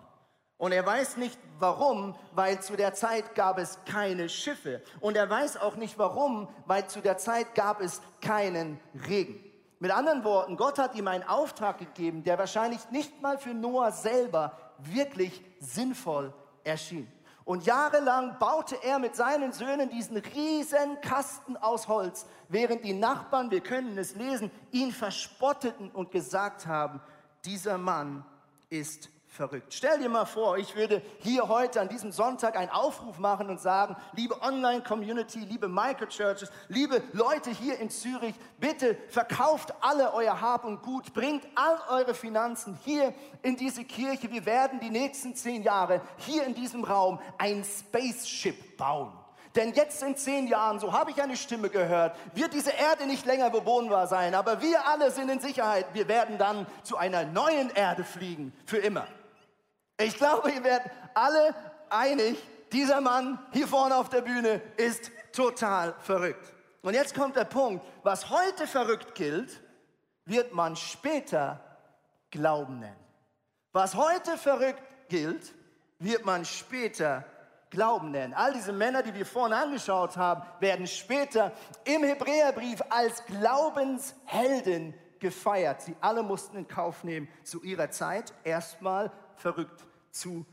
Und 0.58 0.72
er 0.72 0.86
weiß 0.86 1.18
nicht 1.18 1.38
warum, 1.60 2.16
weil 2.32 2.62
zu 2.62 2.78
der 2.78 2.94
Zeit 2.94 3.36
gab 3.36 3.58
es 3.58 3.78
keine 3.86 4.30
Schiffe. 4.30 4.82
Und 5.02 5.18
er 5.18 5.30
weiß 5.30 5.58
auch 5.58 5.76
nicht 5.76 5.98
warum, 5.98 6.48
weil 6.66 6.88
zu 6.88 7.02
der 7.02 7.18
Zeit 7.18 7.56
gab 7.56 7.82
es 7.82 8.02
keinen 8.22 8.80
Regen. 9.08 9.44
Mit 9.80 9.92
anderen 9.92 10.24
Worten, 10.24 10.56
Gott 10.56 10.80
hat 10.80 10.96
ihm 10.96 11.08
einen 11.08 11.24
Auftrag 11.24 11.78
gegeben, 11.80 12.24
der 12.24 12.40
wahrscheinlich 12.40 12.90
nicht 12.92 13.22
mal 13.22 13.38
für 13.38 13.54
Noah 13.54 13.92
selber 13.92 14.58
wirklich 14.78 15.44
sinnvoll 15.60 16.34
erschien. 16.64 17.12
Und 17.46 17.66
jahrelang 17.68 18.40
baute 18.40 18.76
er 18.84 18.98
mit 18.98 19.16
seinen 19.16 19.54
Söhnen 19.54 19.90
diesen 19.92 20.18
riesen 20.18 21.00
Kasten 21.02 21.56
aus 21.58 21.88
Holz, 21.88 22.26
während 22.50 22.84
die 22.84 22.94
Nachbarn, 22.94 23.52
wir 23.52 23.62
können 23.62 23.96
es 24.00 24.16
lesen, 24.16 24.50
ihn 24.72 24.92
verspotteten 24.92 25.92
und 25.92 26.12
gesagt 26.12 26.66
haben, 26.66 27.00
dieser 27.46 27.78
Mann 27.78 28.26
ist 28.70 29.10
verrückt. 29.36 29.74
Stell 29.74 30.00
dir 30.00 30.10
mal 30.10 30.26
vor, 30.26 30.58
ich 30.58 30.76
würde 30.76 31.02
hier 31.20 31.48
heute 31.48 31.82
an 31.82 31.90
diesem 31.90 32.12
Sonntag 32.12 32.58
einen 32.58 32.72
Aufruf 32.72 33.20
machen 33.20 33.50
und 33.50 33.60
sagen, 33.60 33.96
liebe 34.14 34.42
Online-Community, 34.42 35.40
liebe 35.40 35.68
Microchurches, 35.68 36.50
liebe 36.70 37.04
Leute 37.14 37.52
hier 37.52 37.78
in 37.80 37.90
Zürich, 37.90 38.36
bitte 38.60 38.98
verkauft 39.10 39.74
alle 39.82 40.14
euer 40.14 40.40
Hab 40.42 40.66
und 40.66 40.82
Gut, 40.82 41.14
bringt 41.14 41.46
all 41.56 41.78
eure 42.00 42.14
Finanzen 42.14 42.80
hier 42.84 43.14
in 43.42 43.58
diese 43.58 43.84
Kirche. 43.84 44.32
Wir 44.32 44.46
werden 44.46 44.80
die 44.80 44.90
nächsten 44.90 45.36
zehn 45.36 45.62
Jahre 45.62 46.02
hier 46.18 46.46
in 46.46 46.56
diesem 46.56 46.84
Raum 46.84 47.20
ein 47.38 47.64
Spaceship 47.64 48.78
bauen. 48.78 49.12
Denn 49.56 49.74
jetzt 49.74 50.04
in 50.04 50.18
zehn 50.18 50.48
Jahren, 50.48 50.80
so 50.80 50.92
habe 50.92 51.12
ich 51.12 51.22
eine 51.22 51.38
Stimme 51.38 51.70
gehört, 51.70 52.18
wird 52.34 52.54
diese 52.54 52.72
Erde 52.72 53.06
nicht 53.06 53.26
länger 53.26 53.50
bewohnbar 53.50 54.08
sein, 54.08 54.36
aber 54.36 54.62
wir 54.62 54.86
alle 54.86 55.12
sind 55.12 55.30
in 55.30 55.40
Sicherheit. 55.40 55.86
Wir 55.94 56.10
werden 56.10 56.38
dann 56.38 56.68
zu 56.84 56.98
einer 56.98 57.24
neuen 57.24 57.70
Erde 57.70 58.04
fliegen, 58.04 58.54
für 58.66 58.78
immer. 58.78 59.08
Ich 59.98 60.18
glaube, 60.18 60.52
ihr 60.52 60.64
werdet 60.64 60.92
alle 61.14 61.56
einig, 61.90 62.38
dieser 62.72 63.00
Mann 63.00 63.40
hier 63.54 63.68
vorne 63.68 63.96
auf 63.96 64.10
der 64.10 64.22
Bühne 64.22 64.62
ist 64.76 65.12
total 65.32 65.94
verrückt. 66.00 66.54
Und 66.82 66.94
jetzt 66.94 67.16
kommt 67.16 67.36
der 67.36 67.46
Punkt, 67.46 67.86
was 68.04 68.30
heute 68.30 68.68
verrückt 68.68 69.16
gilt, 69.16 69.62
wird 70.26 70.54
man 70.54 70.76
später 70.76 71.60
Glauben 72.32 72.80
nennen. 72.80 73.00
Was 73.72 73.96
heute 73.96 74.38
verrückt 74.38 74.84
gilt, 75.10 75.54
wird 76.00 76.26
man 76.26 76.44
später 76.44 77.24
Glauben 77.70 78.12
nennen. 78.12 78.34
All 78.34 78.54
diese 78.54 78.74
Männer, 78.74 79.04
die 79.04 79.14
wir 79.14 79.26
vorne 79.26 79.56
angeschaut 79.56 80.18
haben, 80.18 80.44
werden 80.60 80.88
später 80.88 81.52
im 81.86 82.04
Hebräerbrief 82.04 82.82
als 82.90 83.26
Glaubenshelden 83.26 84.94
gefeiert. 85.20 85.82
Sie 85.82 85.96
alle 86.02 86.24
mussten 86.24 86.58
in 86.58 86.68
Kauf 86.68 87.04
nehmen, 87.04 87.28
zu 87.44 87.64
ihrer 87.64 87.90
Zeit 87.90 88.34
erstmal 88.44 89.12
verrückt 89.38 89.84
zu 90.12 90.46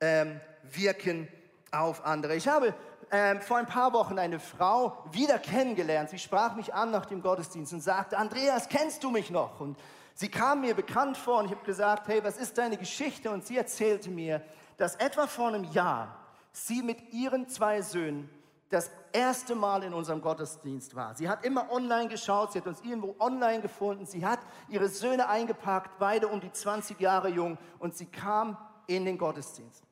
ähm, 0.00 0.40
wirken 0.62 1.28
auf 1.70 2.04
andere. 2.04 2.34
Ich 2.36 2.48
habe 2.48 2.74
ähm, 3.10 3.40
vor 3.40 3.58
ein 3.58 3.66
paar 3.66 3.92
Wochen 3.92 4.18
eine 4.18 4.40
Frau 4.40 5.04
wieder 5.12 5.38
kennengelernt. 5.38 6.10
Sie 6.10 6.18
sprach 6.18 6.54
mich 6.54 6.72
an 6.74 6.90
nach 6.90 7.06
dem 7.06 7.22
Gottesdienst 7.22 7.72
und 7.72 7.80
sagte, 7.80 8.16
Andreas, 8.16 8.68
kennst 8.68 9.04
du 9.04 9.10
mich 9.10 9.30
noch? 9.30 9.60
Und 9.60 9.78
sie 10.14 10.28
kam 10.28 10.62
mir 10.62 10.74
bekannt 10.74 11.16
vor 11.16 11.38
und 11.38 11.46
ich 11.46 11.52
habe 11.52 11.64
gesagt, 11.64 12.08
hey, 12.08 12.24
was 12.24 12.36
ist 12.38 12.58
deine 12.58 12.76
Geschichte? 12.76 13.30
Und 13.30 13.46
sie 13.46 13.56
erzählte 13.56 14.10
mir, 14.10 14.42
dass 14.76 14.96
etwa 14.96 15.26
vor 15.26 15.48
einem 15.48 15.64
Jahr 15.64 16.16
sie 16.52 16.82
mit 16.82 17.12
ihren 17.12 17.48
zwei 17.48 17.82
Söhnen 17.82 18.30
das 18.72 18.90
erste 19.12 19.54
Mal 19.54 19.82
in 19.82 19.92
unserem 19.92 20.22
Gottesdienst 20.22 20.94
war. 20.96 21.14
Sie 21.14 21.28
hat 21.28 21.44
immer 21.44 21.70
online 21.70 22.08
geschaut, 22.08 22.52
sie 22.52 22.58
hat 22.58 22.66
uns 22.66 22.80
irgendwo 22.80 23.14
online 23.18 23.60
gefunden, 23.60 24.06
sie 24.06 24.24
hat 24.24 24.40
ihre 24.68 24.88
Söhne 24.88 25.28
eingepackt, 25.28 25.98
beide 25.98 26.28
um 26.28 26.40
die 26.40 26.50
20 26.50 26.98
Jahre 26.98 27.28
jung, 27.28 27.58
und 27.78 27.94
sie 27.94 28.06
kam 28.06 28.56
in 28.86 29.04
den 29.04 29.18
Gottesdienst. 29.18 29.84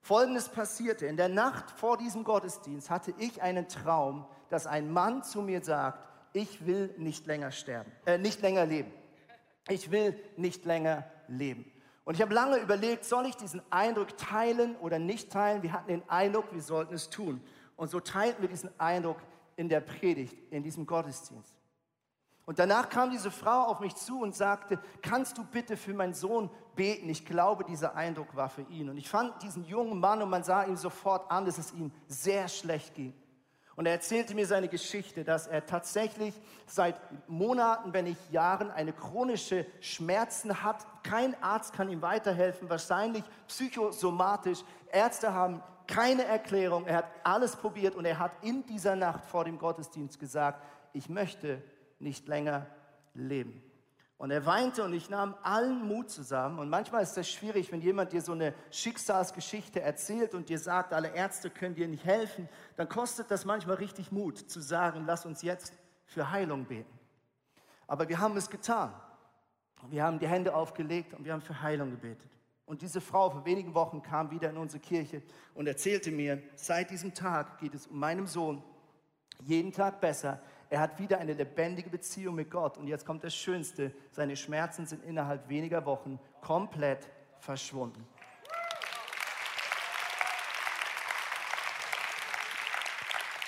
Folgendes 0.00 0.48
passierte. 0.48 1.06
In 1.06 1.16
der 1.16 1.30
Nacht 1.30 1.70
vor 1.70 1.96
diesem 1.96 2.22
Gottesdienst 2.22 2.90
hatte 2.90 3.14
ich 3.18 3.42
einen 3.42 3.66
Traum, 3.66 4.26
dass 4.50 4.66
ein 4.66 4.92
Mann 4.92 5.24
zu 5.24 5.40
mir 5.40 5.64
sagt, 5.64 6.06
ich 6.32 6.66
will 6.66 6.94
nicht 6.98 7.26
länger 7.26 7.50
sterben, 7.50 7.90
äh, 8.04 8.18
nicht 8.18 8.42
länger 8.42 8.66
leben. 8.66 8.92
Ich 9.68 9.90
will 9.90 10.16
nicht 10.36 10.64
länger 10.64 11.04
leben. 11.28 11.64
Und 12.04 12.14
ich 12.14 12.22
habe 12.22 12.34
lange 12.34 12.58
überlegt, 12.58 13.04
soll 13.04 13.26
ich 13.26 13.36
diesen 13.36 13.60
Eindruck 13.70 14.16
teilen 14.16 14.76
oder 14.76 15.00
nicht 15.00 15.32
teilen? 15.32 15.64
Wir 15.64 15.72
hatten 15.72 15.88
den 15.88 16.08
Eindruck, 16.08 16.52
wir 16.52 16.62
sollten 16.62 16.94
es 16.94 17.10
tun. 17.10 17.40
Und 17.76 17.90
so 17.90 18.00
teilten 18.00 18.42
wir 18.42 18.48
diesen 18.48 18.70
Eindruck 18.80 19.18
in 19.56 19.68
der 19.68 19.80
Predigt, 19.80 20.36
in 20.50 20.62
diesem 20.62 20.86
Gottesdienst. 20.86 21.54
Und 22.46 22.60
danach 22.60 22.88
kam 22.88 23.10
diese 23.10 23.32
Frau 23.32 23.64
auf 23.64 23.80
mich 23.80 23.96
zu 23.96 24.20
und 24.20 24.34
sagte, 24.34 24.78
kannst 25.02 25.36
du 25.36 25.44
bitte 25.44 25.76
für 25.76 25.92
meinen 25.94 26.14
Sohn 26.14 26.48
beten? 26.76 27.08
Ich 27.08 27.26
glaube, 27.26 27.64
dieser 27.64 27.96
Eindruck 27.96 28.36
war 28.36 28.48
für 28.48 28.62
ihn. 28.62 28.88
Und 28.88 28.96
ich 28.96 29.08
fand 29.08 29.42
diesen 29.42 29.64
jungen 29.64 29.98
Mann 29.98 30.22
und 30.22 30.30
man 30.30 30.44
sah 30.44 30.62
ihm 30.62 30.76
sofort 30.76 31.28
an, 31.30 31.44
dass 31.44 31.58
es 31.58 31.72
ihm 31.72 31.90
sehr 32.06 32.46
schlecht 32.48 32.94
ging. 32.94 33.12
Und 33.74 33.84
er 33.84 33.92
erzählte 33.92 34.34
mir 34.34 34.46
seine 34.46 34.68
Geschichte, 34.68 35.24
dass 35.24 35.48
er 35.48 35.66
tatsächlich 35.66 36.34
seit 36.66 36.98
Monaten, 37.28 37.92
wenn 37.92 38.04
nicht 38.04 38.30
Jahren, 38.30 38.70
eine 38.70 38.92
chronische 38.92 39.66
Schmerzen 39.80 40.62
hat. 40.62 40.86
Kein 41.02 41.40
Arzt 41.42 41.74
kann 41.74 41.90
ihm 41.90 42.00
weiterhelfen, 42.00 42.70
wahrscheinlich 42.70 43.24
psychosomatisch. 43.48 44.60
Ärzte 44.92 45.34
haben 45.34 45.62
keine 45.86 46.24
Erklärung. 46.24 46.86
Er 46.86 46.96
hat 46.96 47.10
alles 47.24 47.56
probiert 47.56 47.94
und 47.94 48.04
er 48.04 48.18
hat 48.18 48.32
in 48.42 48.64
dieser 48.66 48.96
Nacht 48.96 49.24
vor 49.26 49.44
dem 49.44 49.58
Gottesdienst 49.58 50.18
gesagt, 50.18 50.62
ich 50.92 51.08
möchte 51.08 51.62
nicht 51.98 52.28
länger 52.28 52.66
leben. 53.14 53.62
Und 54.18 54.30
er 54.30 54.46
weinte 54.46 54.82
und 54.82 54.94
ich 54.94 55.10
nahm 55.10 55.34
allen 55.42 55.86
Mut 55.86 56.10
zusammen. 56.10 56.58
Und 56.58 56.70
manchmal 56.70 57.02
ist 57.02 57.16
das 57.18 57.28
schwierig, 57.28 57.70
wenn 57.70 57.82
jemand 57.82 58.12
dir 58.12 58.22
so 58.22 58.32
eine 58.32 58.54
Schicksalsgeschichte 58.70 59.82
erzählt 59.82 60.34
und 60.34 60.48
dir 60.48 60.58
sagt, 60.58 60.94
alle 60.94 61.08
Ärzte 61.08 61.50
können 61.50 61.74
dir 61.74 61.86
nicht 61.86 62.04
helfen, 62.04 62.48
dann 62.76 62.88
kostet 62.88 63.30
das 63.30 63.44
manchmal 63.44 63.76
richtig 63.76 64.12
Mut 64.12 64.38
zu 64.38 64.60
sagen, 64.60 65.04
lass 65.06 65.26
uns 65.26 65.42
jetzt 65.42 65.74
für 66.06 66.30
Heilung 66.30 66.64
beten. 66.64 66.98
Aber 67.86 68.08
wir 68.08 68.18
haben 68.18 68.36
es 68.38 68.48
getan. 68.48 68.94
Wir 69.90 70.02
haben 70.02 70.18
die 70.18 70.26
Hände 70.26 70.54
aufgelegt 70.54 71.12
und 71.12 71.24
wir 71.24 71.34
haben 71.34 71.42
für 71.42 71.60
Heilung 71.60 71.90
gebetet. 71.90 72.30
Und 72.66 72.82
diese 72.82 73.00
Frau 73.00 73.30
vor 73.30 73.44
wenigen 73.44 73.74
Wochen 73.74 74.02
kam 74.02 74.30
wieder 74.32 74.50
in 74.50 74.56
unsere 74.56 74.80
Kirche 74.80 75.22
und 75.54 75.68
erzählte 75.68 76.10
mir, 76.10 76.42
seit 76.56 76.90
diesem 76.90 77.14
Tag 77.14 77.58
geht 77.58 77.74
es 77.74 77.86
um 77.86 77.98
meinen 77.98 78.26
Sohn 78.26 78.62
jeden 79.44 79.72
Tag 79.72 80.00
besser. 80.00 80.40
Er 80.68 80.80
hat 80.80 80.98
wieder 80.98 81.18
eine 81.18 81.34
lebendige 81.34 81.88
Beziehung 81.90 82.34
mit 82.34 82.50
Gott. 82.50 82.76
Und 82.76 82.88
jetzt 82.88 83.06
kommt 83.06 83.22
das 83.22 83.34
Schönste, 83.34 83.92
seine 84.10 84.36
Schmerzen 84.36 84.84
sind 84.84 85.04
innerhalb 85.04 85.48
weniger 85.48 85.86
Wochen 85.86 86.18
komplett 86.40 87.08
verschwunden. 87.38 88.04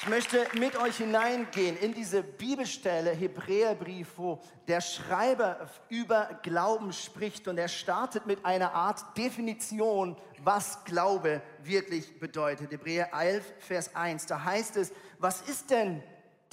Ich 0.01 0.07
möchte 0.07 0.47
mit 0.55 0.77
euch 0.77 0.99
hineingehen 0.99 1.77
in 1.77 1.93
diese 1.93 2.23
Bibelstelle, 2.23 3.11
Hebräerbrief, 3.11 4.13
wo 4.17 4.41
der 4.69 4.81
Schreiber 4.81 5.69
über 5.89 6.39
Glauben 6.45 6.93
spricht 6.93 7.49
und 7.49 7.59
er 7.59 7.67
startet 7.67 8.25
mit 8.25 8.45
einer 8.45 8.75
Art 8.75 9.19
Definition, 9.19 10.17
was 10.45 10.85
Glaube 10.85 11.43
wirklich 11.65 12.21
bedeutet. 12.21 12.71
Hebräer 12.71 13.13
11, 13.13 13.55
Vers 13.59 13.97
1, 13.97 14.27
da 14.27 14.45
heißt 14.45 14.77
es, 14.77 14.93
was 15.19 15.43
ist 15.43 15.71
denn 15.71 16.01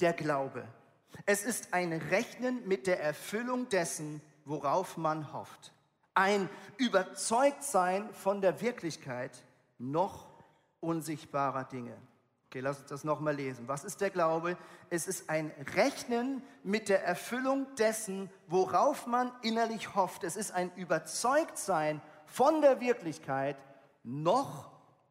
der 0.00 0.12
Glaube. 0.12 0.66
Es 1.24 1.44
ist 1.44 1.72
ein 1.72 1.92
Rechnen 1.92 2.66
mit 2.66 2.88
der 2.88 3.00
Erfüllung 3.00 3.68
dessen, 3.68 4.20
worauf 4.44 4.96
man 4.96 5.32
hofft. 5.32 5.72
Ein 6.14 6.50
Überzeugtsein 6.78 8.12
von 8.12 8.40
der 8.40 8.60
Wirklichkeit 8.60 9.44
noch 9.78 10.26
unsichtbarer 10.80 11.62
Dinge. 11.62 11.96
Okay, 12.56 12.62
lass 12.62 12.78
uns 12.78 12.88
das 12.88 13.04
nochmal 13.04 13.34
lesen. 13.34 13.68
Was 13.68 13.84
ist 13.84 14.00
der 14.00 14.08
Glaube? 14.08 14.56
Es 14.88 15.06
ist 15.06 15.28
ein 15.28 15.52
Rechnen 15.74 16.42
mit 16.62 16.88
der 16.88 17.04
Erfüllung 17.04 17.66
dessen, 17.78 18.30
worauf 18.46 19.06
man 19.06 19.30
innerlich 19.42 19.94
hofft. 19.94 20.24
Es 20.24 20.36
ist 20.36 20.52
ein 20.52 20.72
Überzeugtsein 20.74 22.00
von 22.24 22.62
der 22.62 22.80
Wirklichkeit 22.80 23.58
noch 24.04 24.70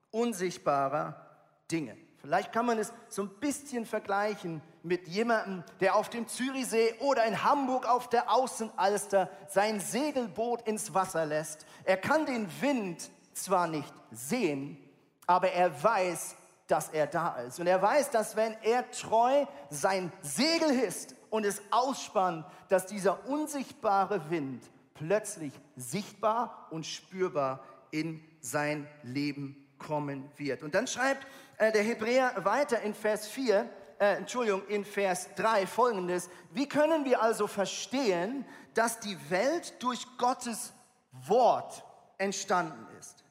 unsichtbarer 0.10 1.38
Dinge. 1.70 1.96
Vielleicht 2.18 2.52
kann 2.52 2.66
man 2.66 2.80
es 2.80 2.92
so 3.10 3.22
ein 3.22 3.30
bisschen 3.40 3.86
vergleichen 3.86 4.64
mit 4.82 5.08
jemandem, 5.08 5.64
der 5.82 5.98
auf 5.98 6.10
dem 6.10 6.28
Zürichsee 6.28 6.96
oder 6.98 7.26
in 7.26 7.44
Hamburg 7.44 7.88
auf 7.88 8.10
der 8.10 8.34
Außenalster 8.34 9.30
sein 9.50 9.80
Segelboot 9.80 10.68
ins 10.68 10.96
Wasser 10.96 11.28
lässt. 11.28 11.68
Er 11.84 11.98
kann 11.98 12.26
den 12.26 12.48
Wind 12.60 13.12
zwar 13.34 13.68
nicht 13.68 13.94
sehen, 14.10 14.80
aber 15.28 15.52
er 15.52 15.84
weiß, 15.84 16.38
dass 16.68 16.90
er 16.90 17.08
da 17.08 17.36
ist. 17.42 17.60
Und 17.60 17.68
er 17.68 17.82
weiß, 17.82 18.10
dass 18.12 18.36
wenn 18.36 18.56
er 18.64 18.90
treu 18.92 19.46
sein 19.70 20.12
Segel 20.22 20.72
hisst 20.72 21.16
und 21.30 21.46
es 21.46 21.62
ausspannt, 21.72 22.46
dass 22.70 22.86
dieser 22.88 23.28
unsichtbare 23.28 24.30
Wind 24.30 24.64
plötzlich 24.96 25.54
sichtbar 25.76 26.68
und 26.72 26.86
spürbar 26.86 27.64
in 27.92 28.24
sein 28.40 28.88
Leben 29.04 29.68
kommen 29.78 30.30
wird. 30.38 30.64
Und 30.64 30.74
dann 30.74 30.88
schreibt 30.88 31.28
äh, 31.58 31.72
der 31.72 31.84
Hebräer 31.84 32.34
weiter 32.46 32.82
in 32.82 32.94
Vers 32.94 33.28
4, 33.28 33.70
äh, 34.00 34.16
Entschuldigung, 34.16 34.66
in 34.68 34.86
Vers 34.86 35.30
3 35.36 35.68
folgendes. 35.68 36.30
Wie 36.52 36.68
können 36.68 37.06
wir 37.06 37.22
also 37.22 37.48
verstehen, 37.48 38.46
dass 38.74 39.00
die 39.00 39.18
Welt 39.30 39.82
durch 39.84 40.06
Gottes 40.18 40.74
Wort 41.12 41.84
entstanden 42.18 42.88
ist? 42.98 43.24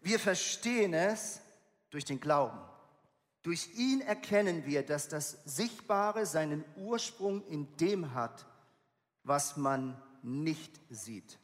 Wir 0.00 0.20
verstehen 0.20 0.94
es 0.94 1.40
durch 1.90 2.04
den 2.04 2.20
Glauben. 2.20 2.58
Durch 3.42 3.68
ihn 3.76 4.00
erkennen 4.00 4.66
wir, 4.66 4.84
dass 4.84 5.08
das 5.08 5.38
Sichtbare 5.44 6.26
seinen 6.26 6.64
Ursprung 6.76 7.46
in 7.46 7.76
dem 7.76 8.12
hat, 8.14 8.44
was 9.22 9.56
man 9.56 10.00
nicht 10.22 10.80
sieht. 10.90 11.38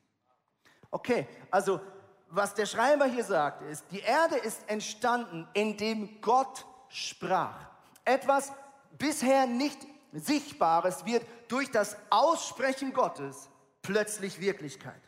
Okay, 0.90 1.28
also 1.50 1.80
was 2.28 2.54
der 2.54 2.66
Schreiber 2.66 3.06
hier 3.06 3.24
sagt, 3.24 3.62
ist, 3.70 3.84
die 3.90 4.00
Erde 4.00 4.36
ist 4.36 4.68
entstanden, 4.68 5.46
indem 5.52 6.20
Gott 6.20 6.66
sprach. 6.88 7.68
Etwas 8.04 8.52
bisher 8.98 9.46
nicht 9.46 9.78
Sichtbares 10.12 11.04
wird 11.06 11.24
durch 11.48 11.70
das 11.70 11.96
Aussprechen 12.10 12.92
Gottes 12.92 13.48
plötzlich 13.80 14.40
Wirklichkeit. 14.40 15.00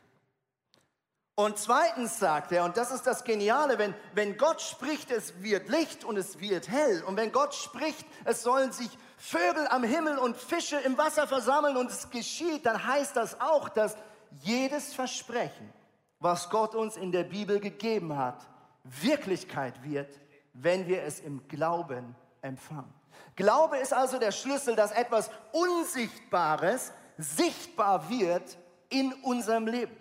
Und 1.36 1.58
zweitens 1.58 2.20
sagt 2.20 2.52
er, 2.52 2.64
und 2.64 2.76
das 2.76 2.92
ist 2.92 3.08
das 3.08 3.24
Geniale, 3.24 3.76
wenn, 3.76 3.92
wenn 4.14 4.36
Gott 4.36 4.60
spricht, 4.60 5.10
es 5.10 5.42
wird 5.42 5.68
Licht 5.68 6.04
und 6.04 6.16
es 6.16 6.38
wird 6.38 6.68
hell. 6.68 7.02
Und 7.02 7.16
wenn 7.16 7.32
Gott 7.32 7.54
spricht, 7.54 8.06
es 8.24 8.44
sollen 8.44 8.70
sich 8.70 8.96
Vögel 9.16 9.66
am 9.68 9.82
Himmel 9.82 10.18
und 10.18 10.36
Fische 10.36 10.78
im 10.78 10.96
Wasser 10.96 11.26
versammeln 11.26 11.76
und 11.76 11.90
es 11.90 12.08
geschieht, 12.10 12.66
dann 12.66 12.86
heißt 12.86 13.16
das 13.16 13.40
auch, 13.40 13.68
dass 13.68 13.96
jedes 14.40 14.94
Versprechen, 14.94 15.72
was 16.20 16.50
Gott 16.50 16.76
uns 16.76 16.96
in 16.96 17.10
der 17.10 17.24
Bibel 17.24 17.58
gegeben 17.58 18.16
hat, 18.16 18.46
Wirklichkeit 18.84 19.82
wird, 19.82 20.20
wenn 20.52 20.86
wir 20.86 21.02
es 21.02 21.18
im 21.18 21.48
Glauben 21.48 22.14
empfangen. 22.42 22.92
Glaube 23.34 23.78
ist 23.78 23.92
also 23.92 24.18
der 24.18 24.30
Schlüssel, 24.30 24.76
dass 24.76 24.92
etwas 24.92 25.30
Unsichtbares 25.50 26.92
sichtbar 27.18 28.08
wird 28.08 28.56
in 28.88 29.12
unserem 29.24 29.66
Leben. 29.66 29.96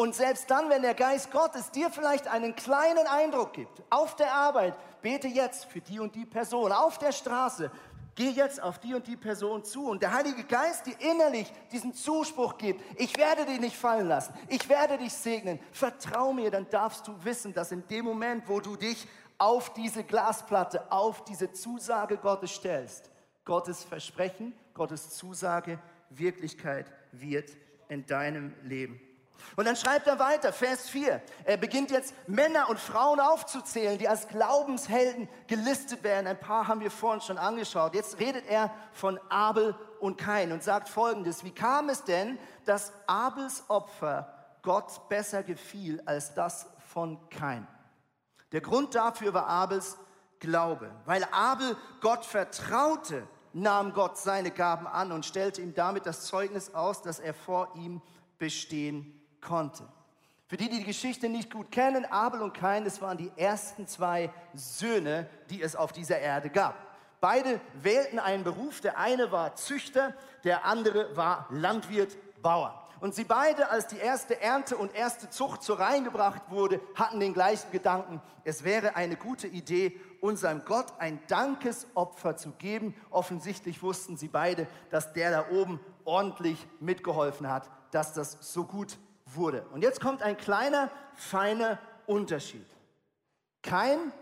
Und 0.00 0.14
selbst 0.14 0.50
dann, 0.50 0.70
wenn 0.70 0.80
der 0.80 0.94
Geist 0.94 1.30
Gottes 1.30 1.72
dir 1.72 1.90
vielleicht 1.90 2.26
einen 2.26 2.56
kleinen 2.56 3.06
Eindruck 3.06 3.52
gibt, 3.52 3.82
auf 3.90 4.16
der 4.16 4.32
Arbeit, 4.32 4.74
bete 5.02 5.28
jetzt 5.28 5.66
für 5.66 5.82
die 5.82 6.00
und 6.00 6.14
die 6.14 6.24
Person, 6.24 6.72
auf 6.72 6.96
der 6.96 7.12
Straße, 7.12 7.70
geh 8.14 8.30
jetzt 8.30 8.62
auf 8.62 8.78
die 8.78 8.94
und 8.94 9.06
die 9.06 9.18
Person 9.18 9.62
zu. 9.62 9.84
Und 9.90 10.00
der 10.00 10.14
Heilige 10.14 10.44
Geist 10.44 10.86
dir 10.86 10.98
innerlich 11.00 11.52
diesen 11.70 11.92
Zuspruch 11.92 12.56
gibt, 12.56 12.82
ich 12.98 13.14
werde 13.18 13.44
dich 13.44 13.60
nicht 13.60 13.76
fallen 13.76 14.08
lassen, 14.08 14.32
ich 14.48 14.70
werde 14.70 14.96
dich 14.96 15.12
segnen, 15.12 15.60
vertrau 15.70 16.32
mir, 16.32 16.50
dann 16.50 16.70
darfst 16.70 17.06
du 17.06 17.14
wissen, 17.22 17.52
dass 17.52 17.70
in 17.70 17.86
dem 17.88 18.06
Moment, 18.06 18.48
wo 18.48 18.58
du 18.58 18.76
dich 18.76 19.06
auf 19.36 19.74
diese 19.74 20.02
Glasplatte, 20.02 20.90
auf 20.90 21.24
diese 21.24 21.52
Zusage 21.52 22.16
Gottes 22.16 22.52
stellst, 22.52 23.10
Gottes 23.44 23.84
Versprechen, 23.84 24.54
Gottes 24.72 25.10
Zusage 25.10 25.78
Wirklichkeit 26.08 26.90
wird 27.12 27.50
in 27.90 28.06
deinem 28.06 28.54
Leben. 28.62 28.98
Und 29.56 29.66
dann 29.66 29.76
schreibt 29.76 30.06
er 30.06 30.18
weiter, 30.18 30.52
Vers 30.52 30.88
4. 30.88 31.20
Er 31.44 31.56
beginnt 31.56 31.90
jetzt 31.90 32.14
Männer 32.26 32.68
und 32.68 32.78
Frauen 32.78 33.20
aufzuzählen, 33.20 33.98
die 33.98 34.08
als 34.08 34.28
Glaubenshelden 34.28 35.28
gelistet 35.46 36.02
werden. 36.02 36.26
Ein 36.26 36.40
paar 36.40 36.68
haben 36.68 36.80
wir 36.80 36.90
vorhin 36.90 37.20
schon 37.20 37.38
angeschaut. 37.38 37.94
Jetzt 37.94 38.18
redet 38.18 38.46
er 38.46 38.72
von 38.92 39.18
Abel 39.28 39.74
und 39.98 40.16
Kain 40.16 40.52
und 40.52 40.62
sagt 40.62 40.88
folgendes. 40.88 41.44
Wie 41.44 41.54
kam 41.54 41.88
es 41.88 42.04
denn, 42.04 42.38
dass 42.64 42.92
Abels 43.06 43.64
Opfer 43.68 44.32
Gott 44.62 45.08
besser 45.08 45.42
gefiel 45.42 46.02
als 46.06 46.34
das 46.34 46.66
von 46.92 47.18
Kain? 47.30 47.66
Der 48.52 48.60
Grund 48.60 48.94
dafür 48.94 49.34
war 49.34 49.46
Abels 49.46 49.96
Glaube. 50.40 50.90
Weil 51.04 51.24
Abel 51.32 51.76
Gott 52.00 52.24
vertraute, 52.24 53.26
nahm 53.52 53.92
Gott 53.92 54.16
seine 54.16 54.50
Gaben 54.50 54.86
an 54.86 55.12
und 55.12 55.26
stellte 55.26 55.60
ihm 55.60 55.74
damit 55.74 56.06
das 56.06 56.24
Zeugnis 56.24 56.74
aus, 56.74 57.02
dass 57.02 57.18
er 57.18 57.34
vor 57.34 57.74
ihm 57.76 58.00
bestehen 58.38 59.19
konnte. 59.40 59.84
Für 60.46 60.56
die, 60.56 60.68
die 60.68 60.78
die 60.78 60.84
Geschichte 60.84 61.28
nicht 61.28 61.52
gut 61.52 61.70
kennen, 61.70 62.04
Abel 62.06 62.42
und 62.42 62.54
Kain, 62.54 62.84
das 62.84 63.00
waren 63.00 63.16
die 63.16 63.30
ersten 63.36 63.86
zwei 63.86 64.32
Söhne, 64.52 65.28
die 65.48 65.62
es 65.62 65.76
auf 65.76 65.92
dieser 65.92 66.18
Erde 66.18 66.50
gab. 66.50 66.74
Beide 67.20 67.60
wählten 67.74 68.18
einen 68.18 68.44
Beruf. 68.44 68.80
Der 68.80 68.98
eine 68.98 69.30
war 69.30 69.54
Züchter, 69.54 70.14
der 70.42 70.64
andere 70.64 71.16
war 71.16 71.46
Landwirt, 71.50 72.16
Bauer. 72.42 72.88
Und 73.00 73.14
sie 73.14 73.24
beide, 73.24 73.70
als 73.70 73.86
die 73.86 73.96
erste 73.96 74.40
Ernte 74.42 74.76
und 74.76 74.94
erste 74.94 75.30
Zucht 75.30 75.62
zur 75.62 75.78
Reihen 75.78 76.04
gebracht 76.04 76.42
wurde, 76.48 76.80
hatten 76.94 77.20
den 77.20 77.32
gleichen 77.32 77.70
Gedanken. 77.70 78.20
Es 78.44 78.64
wäre 78.64 78.96
eine 78.96 79.16
gute 79.16 79.46
Idee, 79.46 79.98
unserem 80.20 80.64
Gott 80.66 80.92
ein 80.98 81.18
Dankesopfer 81.28 82.36
zu 82.36 82.50
geben. 82.52 82.94
Offensichtlich 83.10 83.82
wussten 83.82 84.16
sie 84.16 84.28
beide, 84.28 84.66
dass 84.90 85.14
der 85.14 85.30
da 85.30 85.50
oben 85.50 85.80
ordentlich 86.04 86.66
mitgeholfen 86.78 87.48
hat, 87.48 87.70
dass 87.90 88.12
das 88.12 88.36
so 88.40 88.64
gut 88.64 88.98
wurde. 89.34 89.66
Und 89.72 89.82
jetzt 89.82 90.00
kommt 90.00 90.22
ein 90.22 90.36
kleiner, 90.36 90.90
feiner 91.14 91.78
Unterschied. 92.06 92.66
Kein 93.62 94.12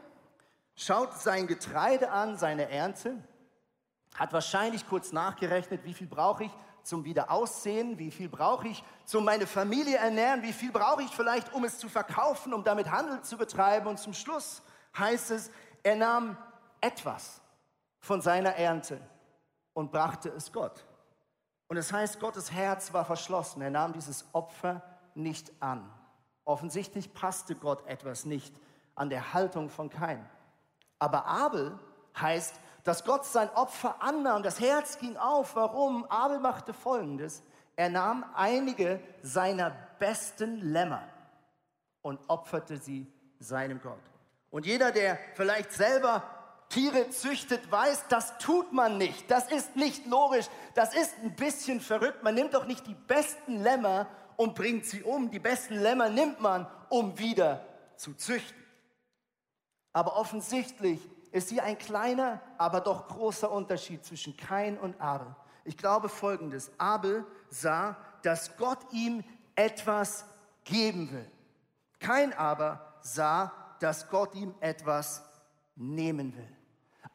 schaut 0.74 1.14
sein 1.14 1.46
Getreide 1.46 2.10
an, 2.10 2.36
seine 2.36 2.70
Ernte, 2.70 3.16
hat 4.14 4.32
wahrscheinlich 4.32 4.86
kurz 4.88 5.12
nachgerechnet, 5.12 5.84
wie 5.84 5.94
viel 5.94 6.06
brauche 6.06 6.44
ich 6.44 6.50
zum 6.82 7.04
Wiederaussehen, 7.04 7.98
wie 7.98 8.10
viel 8.10 8.28
brauche 8.28 8.68
ich 8.68 8.82
zum 9.04 9.24
meine 9.24 9.46
Familie 9.46 9.98
ernähren, 9.98 10.42
wie 10.42 10.52
viel 10.52 10.72
brauche 10.72 11.02
ich 11.02 11.10
vielleicht, 11.10 11.52
um 11.52 11.64
es 11.64 11.78
zu 11.78 11.88
verkaufen, 11.88 12.54
um 12.54 12.64
damit 12.64 12.90
Handel 12.90 13.20
zu 13.22 13.36
betreiben. 13.36 13.86
Und 13.86 13.98
zum 13.98 14.14
Schluss 14.14 14.62
heißt 14.96 15.30
es, 15.32 15.50
er 15.82 15.96
nahm 15.96 16.36
etwas 16.80 17.40
von 18.00 18.22
seiner 18.22 18.54
Ernte 18.54 19.00
und 19.74 19.92
brachte 19.92 20.30
es 20.30 20.52
Gott. 20.52 20.84
Und 21.68 21.76
es 21.76 21.92
heißt, 21.92 22.18
Gottes 22.18 22.50
Herz 22.50 22.92
war 22.92 23.04
verschlossen. 23.04 23.60
Er 23.60 23.70
nahm 23.70 23.92
dieses 23.92 24.24
Opfer 24.32 24.82
nicht 25.18 25.52
an. 25.60 25.90
Offensichtlich 26.44 27.12
passte 27.12 27.54
Gott 27.54 27.86
etwas 27.86 28.24
nicht 28.24 28.54
an 28.94 29.10
der 29.10 29.34
Haltung 29.34 29.68
von 29.68 29.90
Kain. 29.90 30.24
Aber 30.98 31.26
Abel 31.26 31.78
heißt, 32.18 32.54
dass 32.84 33.04
Gott 33.04 33.26
sein 33.26 33.50
Opfer 33.50 34.02
annahm. 34.02 34.42
Das 34.42 34.60
Herz 34.60 34.98
ging 34.98 35.16
auf. 35.16 35.56
Warum? 35.56 36.04
Abel 36.06 36.40
machte 36.40 36.72
Folgendes. 36.72 37.42
Er 37.76 37.90
nahm 37.90 38.24
einige 38.34 39.00
seiner 39.22 39.70
besten 39.98 40.72
Lämmer 40.72 41.02
und 42.02 42.18
opferte 42.28 42.76
sie 42.76 43.06
seinem 43.38 43.80
Gott. 43.80 44.00
Und 44.50 44.66
jeder, 44.66 44.90
der 44.90 45.18
vielleicht 45.34 45.72
selber 45.72 46.22
Tiere 46.70 47.10
züchtet, 47.10 47.70
weiß, 47.70 48.06
das 48.08 48.38
tut 48.38 48.72
man 48.72 48.98
nicht. 48.98 49.30
Das 49.30 49.50
ist 49.50 49.76
nicht 49.76 50.06
logisch. 50.06 50.46
Das 50.74 50.94
ist 50.94 51.14
ein 51.22 51.34
bisschen 51.36 51.80
verrückt. 51.80 52.22
Man 52.22 52.34
nimmt 52.34 52.54
doch 52.54 52.66
nicht 52.66 52.86
die 52.86 52.94
besten 52.94 53.62
Lämmer 53.62 54.06
und 54.38 54.54
bringt 54.54 54.86
sie 54.86 55.02
um. 55.02 55.30
Die 55.30 55.40
besten 55.40 55.74
Lämmer 55.74 56.08
nimmt 56.08 56.40
man, 56.40 56.66
um 56.88 57.18
wieder 57.18 57.66
zu 57.96 58.14
züchten. 58.14 58.56
Aber 59.92 60.16
offensichtlich 60.16 61.00
ist 61.32 61.50
hier 61.50 61.64
ein 61.64 61.76
kleiner, 61.76 62.40
aber 62.56 62.80
doch 62.80 63.08
großer 63.08 63.50
Unterschied 63.50 64.04
zwischen 64.04 64.36
Kain 64.36 64.78
und 64.78 64.98
Abel. 65.00 65.34
Ich 65.64 65.76
glaube 65.76 66.08
folgendes. 66.08 66.70
Abel 66.78 67.26
sah, 67.50 67.96
dass 68.22 68.56
Gott 68.56 68.78
ihm 68.92 69.24
etwas 69.56 70.24
geben 70.64 71.10
will. 71.12 71.30
Kain 71.98 72.32
aber 72.32 72.94
sah, 73.02 73.52
dass 73.80 74.08
Gott 74.08 74.34
ihm 74.36 74.54
etwas 74.60 75.22
nehmen 75.74 76.34
will. 76.36 76.57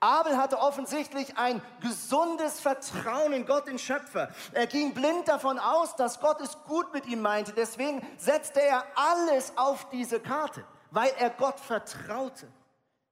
Abel 0.03 0.37
hatte 0.37 0.59
offensichtlich 0.59 1.37
ein 1.37 1.61
gesundes 1.79 2.59
Vertrauen 2.59 3.31
in 3.31 3.45
Gott, 3.45 3.67
den 3.67 3.79
Schöpfer. 3.79 4.29
Er 4.51 4.67
ging 4.67 4.93
blind 4.93 5.29
davon 5.29 5.57
aus, 5.59 5.95
dass 5.95 6.19
Gott 6.19 6.41
es 6.41 6.57
gut 6.63 6.93
mit 6.93 7.05
ihm 7.05 7.21
meinte. 7.21 7.53
Deswegen 7.53 8.05
setzte 8.17 8.61
er 8.61 8.83
alles 8.95 9.53
auf 9.57 9.89
diese 9.89 10.19
Karte, 10.19 10.65
weil 10.91 11.09
er 11.19 11.29
Gott 11.29 11.57
vertraute. 11.57 12.47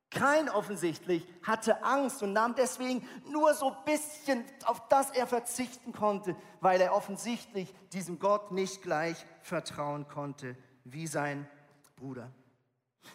Kein 0.09 0.49
offensichtlich 0.49 1.25
hatte 1.41 1.81
Angst 1.85 2.21
und 2.21 2.33
nahm 2.33 2.55
deswegen 2.55 3.07
nur 3.25 3.53
so 3.53 3.71
ein 3.71 3.85
bisschen, 3.85 4.43
auf 4.65 4.85
das 4.89 5.11
er 5.11 5.25
verzichten 5.25 5.93
konnte, 5.93 6.35
weil 6.59 6.81
er 6.81 6.93
offensichtlich 6.93 7.73
diesem 7.93 8.19
Gott 8.19 8.51
nicht 8.51 8.81
gleich 8.81 9.25
vertrauen 9.41 10.09
konnte 10.09 10.57
wie 10.83 11.07
sein 11.07 11.49
Bruder. 11.95 12.29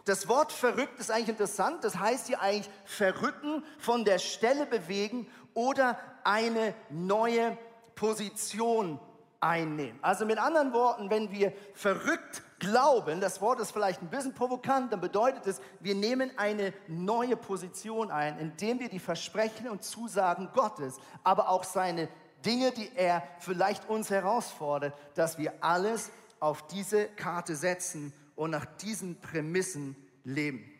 Das 0.06 0.28
Wort 0.28 0.52
verrückt 0.52 1.00
ist 1.00 1.10
eigentlich 1.10 1.30
interessant. 1.30 1.82
Das 1.82 1.98
heißt 1.98 2.28
hier 2.28 2.40
eigentlich 2.40 2.70
verrücken, 2.84 3.64
von 3.78 4.04
der 4.04 4.18
Stelle 4.18 4.64
bewegen 4.64 5.26
oder 5.52 5.98
eine 6.22 6.74
neue 6.90 7.58
Position 7.96 9.00
einnehmen. 9.40 9.98
Also 10.02 10.24
mit 10.24 10.38
anderen 10.38 10.72
Worten, 10.72 11.10
wenn 11.10 11.32
wir 11.32 11.52
verrückt 11.74 12.42
glauben, 12.60 13.20
das 13.20 13.40
Wort 13.40 13.58
ist 13.60 13.72
vielleicht 13.72 14.00
ein 14.00 14.08
bisschen 14.08 14.32
provokant, 14.32 14.92
dann 14.92 15.00
bedeutet 15.00 15.46
es, 15.46 15.60
wir 15.80 15.94
nehmen 15.94 16.30
eine 16.36 16.72
neue 16.86 17.36
Position 17.36 18.10
ein, 18.10 18.38
indem 18.38 18.78
wir 18.78 18.88
die 18.88 18.98
Versprechen 18.98 19.68
und 19.68 19.82
Zusagen 19.82 20.50
Gottes, 20.54 20.98
aber 21.24 21.48
auch 21.48 21.64
seine 21.64 22.08
Dinge, 22.44 22.70
die 22.70 22.90
er 22.94 23.22
vielleicht 23.40 23.88
uns 23.88 24.10
herausfordert, 24.10 24.94
dass 25.14 25.36
wir 25.36 25.52
alles 25.60 26.10
auf 26.38 26.66
diese 26.68 27.06
Karte 27.08 27.56
setzen 27.56 28.12
und 28.36 28.50
nach 28.50 28.64
diesen 28.64 29.20
Prämissen 29.20 29.96
leben. 30.24 30.72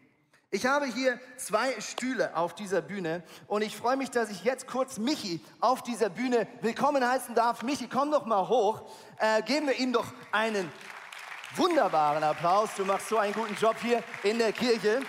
Ich 0.50 0.64
habe 0.64 0.86
hier 0.86 1.18
zwei 1.36 1.78
Stühle 1.80 2.36
auf 2.36 2.54
dieser 2.54 2.80
Bühne 2.80 3.24
und 3.48 3.62
ich 3.62 3.76
freue 3.76 3.96
mich, 3.96 4.10
dass 4.10 4.30
ich 4.30 4.44
jetzt 4.44 4.68
kurz 4.68 4.96
Michi 4.96 5.40
auf 5.60 5.82
dieser 5.82 6.08
Bühne 6.08 6.46
willkommen 6.60 7.06
heißen 7.06 7.34
darf. 7.34 7.64
Michi, 7.64 7.88
komm 7.88 8.12
doch 8.12 8.26
mal 8.26 8.48
hoch. 8.48 8.88
Äh, 9.18 9.42
geben 9.42 9.66
wir 9.66 9.78
ihm 9.78 9.92
doch 9.92 10.06
einen 10.30 10.70
wunderbaren 11.56 12.22
Applaus. 12.22 12.70
Du 12.76 12.84
machst 12.84 13.08
so 13.08 13.18
einen 13.18 13.34
guten 13.34 13.54
Job 13.56 13.76
hier 13.82 14.04
in 14.22 14.38
der 14.38 14.52
Kirche. 14.52 15.00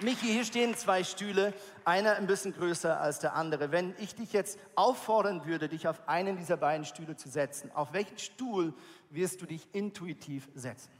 Michi, 0.00 0.26
hier 0.26 0.44
stehen 0.44 0.76
zwei 0.76 1.02
Stühle, 1.02 1.52
einer 1.84 2.16
ein 2.16 2.26
bisschen 2.26 2.54
größer 2.54 3.00
als 3.00 3.18
der 3.18 3.34
andere. 3.34 3.72
Wenn 3.72 3.94
ich 3.98 4.14
dich 4.14 4.32
jetzt 4.32 4.58
auffordern 4.76 5.46
würde, 5.46 5.68
dich 5.68 5.88
auf 5.88 6.08
einen 6.08 6.36
dieser 6.36 6.56
beiden 6.56 6.84
Stühle 6.84 7.16
zu 7.16 7.28
setzen, 7.28 7.70
auf 7.74 7.92
welchen 7.92 8.18
Stuhl 8.18 8.72
wirst 9.10 9.42
du 9.42 9.46
dich 9.46 9.68
intuitiv 9.72 10.48
setzen? 10.54 10.90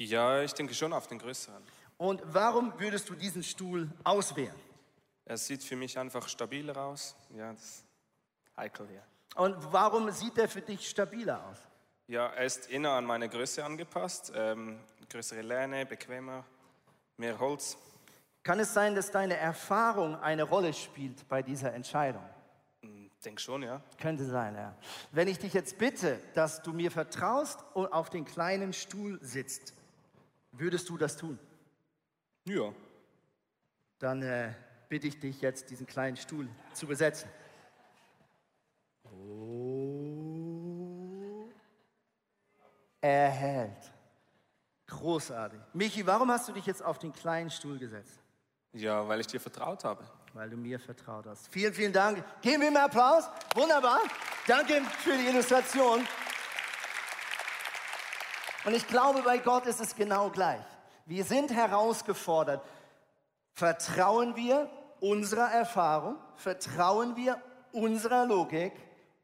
Ja, 0.00 0.42
ich 0.42 0.54
denke 0.54 0.72
schon 0.72 0.94
auf 0.94 1.08
den 1.08 1.18
größeren. 1.18 1.62
Und 1.98 2.22
warum 2.24 2.72
würdest 2.80 3.10
du 3.10 3.14
diesen 3.14 3.42
Stuhl 3.42 3.86
auswählen? 4.02 4.54
Er 5.26 5.36
sieht 5.36 5.62
für 5.62 5.76
mich 5.76 5.98
einfach 5.98 6.26
stabiler 6.26 6.74
aus. 6.74 7.14
Ja, 7.36 7.52
das 7.52 7.62
ist 7.62 7.84
heikel 8.56 8.88
hier. 8.88 9.02
Und 9.34 9.56
warum 9.70 10.10
sieht 10.10 10.38
er 10.38 10.48
für 10.48 10.62
dich 10.62 10.88
stabiler 10.88 11.44
aus? 11.46 11.58
Ja, 12.06 12.28
er 12.28 12.46
ist 12.46 12.70
eher 12.70 12.90
an 12.90 13.04
meine 13.04 13.28
Größe 13.28 13.62
angepasst. 13.62 14.32
Ähm, 14.34 14.80
größere 15.10 15.42
Lehne, 15.42 15.84
bequemer, 15.84 16.44
mehr 17.18 17.38
Holz. 17.38 17.76
Kann 18.42 18.58
es 18.58 18.72
sein, 18.72 18.94
dass 18.94 19.10
deine 19.10 19.36
Erfahrung 19.36 20.18
eine 20.18 20.44
Rolle 20.44 20.72
spielt 20.72 21.28
bei 21.28 21.42
dieser 21.42 21.74
Entscheidung? 21.74 22.24
Hm, 22.80 23.10
Denk 23.22 23.38
schon, 23.38 23.64
ja. 23.64 23.82
Könnte 24.00 24.24
sein, 24.24 24.54
ja. 24.54 24.74
Wenn 25.12 25.28
ich 25.28 25.38
dich 25.38 25.52
jetzt 25.52 25.76
bitte, 25.76 26.18
dass 26.32 26.62
du 26.62 26.72
mir 26.72 26.90
vertraust 26.90 27.62
und 27.74 27.92
auf 27.92 28.08
den 28.08 28.24
kleinen 28.24 28.72
Stuhl 28.72 29.18
sitzt, 29.20 29.74
würdest 30.52 30.88
du 30.88 30.96
das 30.96 31.16
tun? 31.16 31.38
Ja. 32.44 32.72
Dann 33.98 34.22
äh, 34.22 34.54
bitte 34.88 35.06
ich 35.06 35.20
dich 35.20 35.40
jetzt, 35.40 35.70
diesen 35.70 35.86
kleinen 35.86 36.16
Stuhl 36.16 36.48
zu 36.72 36.86
besetzen. 36.86 37.28
Oh. 39.04 39.50
Er 43.00 43.28
hält. 43.28 43.92
Großartig. 44.86 45.60
Michi, 45.72 46.06
warum 46.06 46.30
hast 46.30 46.48
du 46.48 46.52
dich 46.52 46.66
jetzt 46.66 46.82
auf 46.82 46.98
den 46.98 47.12
kleinen 47.12 47.50
Stuhl 47.50 47.78
gesetzt? 47.78 48.18
Ja, 48.72 49.06
weil 49.08 49.20
ich 49.20 49.26
dir 49.26 49.40
vertraut 49.40 49.84
habe. 49.84 50.04
Weil 50.32 50.50
du 50.50 50.56
mir 50.56 50.78
vertraut 50.78 51.26
hast. 51.26 51.48
Vielen, 51.48 51.74
vielen 51.74 51.92
Dank. 51.92 52.24
Geben 52.40 52.62
wir 52.62 52.68
ihm 52.68 52.76
Applaus. 52.76 53.24
Wunderbar. 53.54 54.00
Danke 54.46 54.82
für 55.02 55.16
die 55.16 55.26
Illustration. 55.26 56.06
Und 58.64 58.74
ich 58.74 58.86
glaube, 58.86 59.22
bei 59.22 59.38
Gott 59.38 59.66
ist 59.66 59.80
es 59.80 59.96
genau 59.96 60.30
gleich. 60.30 60.64
Wir 61.06 61.24
sind 61.24 61.52
herausgefordert. 61.52 62.62
Vertrauen 63.52 64.36
wir 64.36 64.70
unserer 65.00 65.50
Erfahrung? 65.50 66.16
Vertrauen 66.36 67.16
wir 67.16 67.40
unserer 67.72 68.26
Logik? 68.26 68.72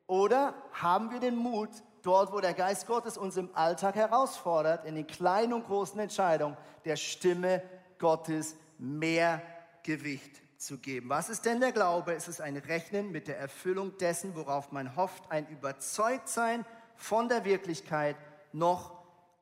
Oder 0.06 0.54
haben 0.72 1.10
wir 1.10 1.20
den 1.20 1.36
Mut, 1.36 1.70
dort, 2.02 2.32
wo 2.32 2.40
der 2.40 2.54
Geist 2.54 2.86
Gottes 2.86 3.18
uns 3.18 3.36
im 3.36 3.50
Alltag 3.54 3.96
herausfordert, 3.96 4.84
in 4.84 4.94
den 4.94 5.06
kleinen 5.06 5.52
und 5.52 5.66
großen 5.66 5.98
Entscheidungen, 6.00 6.56
der 6.84 6.96
Stimme 6.96 7.62
Gottes 7.98 8.56
mehr 8.78 9.42
Gewicht 9.82 10.40
zu 10.56 10.78
geben. 10.78 11.08
Was 11.08 11.28
ist 11.28 11.44
denn 11.44 11.60
der 11.60 11.72
Glaube? 11.72 12.14
Es 12.14 12.28
ist 12.28 12.40
ein 12.40 12.56
Rechnen 12.56 13.10
mit 13.10 13.28
der 13.28 13.38
Erfüllung 13.38 13.98
dessen, 13.98 14.34
worauf 14.36 14.72
man 14.72 14.96
hofft, 14.96 15.30
ein 15.30 15.46
Überzeugtsein 15.48 16.64
von 16.94 17.28
der 17.28 17.44
Wirklichkeit 17.44 18.16
noch 18.52 18.95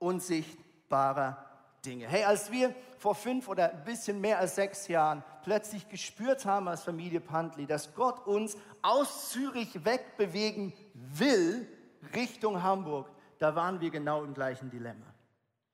unsichtbarer 0.05 1.45
Dinge. 1.85 2.07
Hey, 2.07 2.25
als 2.25 2.51
wir 2.53 2.75
vor 2.99 3.15
fünf 3.15 3.49
oder 3.49 3.73
ein 3.73 3.85
bisschen 3.85 4.21
mehr 4.21 4.39
als 4.39 4.55
sechs 4.55 4.89
Jahren 4.89 5.23
plötzlich 5.43 5.89
gespürt 5.89 6.47
haben 6.47 6.69
als 6.69 6.83
Familie 6.83 7.21
Pantli, 7.21 7.67
dass 7.67 7.95
Gott 7.95 8.27
uns 8.27 8.57
aus 8.83 9.31
Zürich 9.31 9.85
wegbewegen 9.85 10.73
will 10.95 11.69
Richtung 12.15 12.63
Hamburg, 12.63 13.11
da 13.39 13.55
waren 13.55 13.81
wir 13.81 13.91
genau 13.91 14.25
im 14.25 14.35
gleichen 14.35 14.71
Dilemma. 14.71 15.07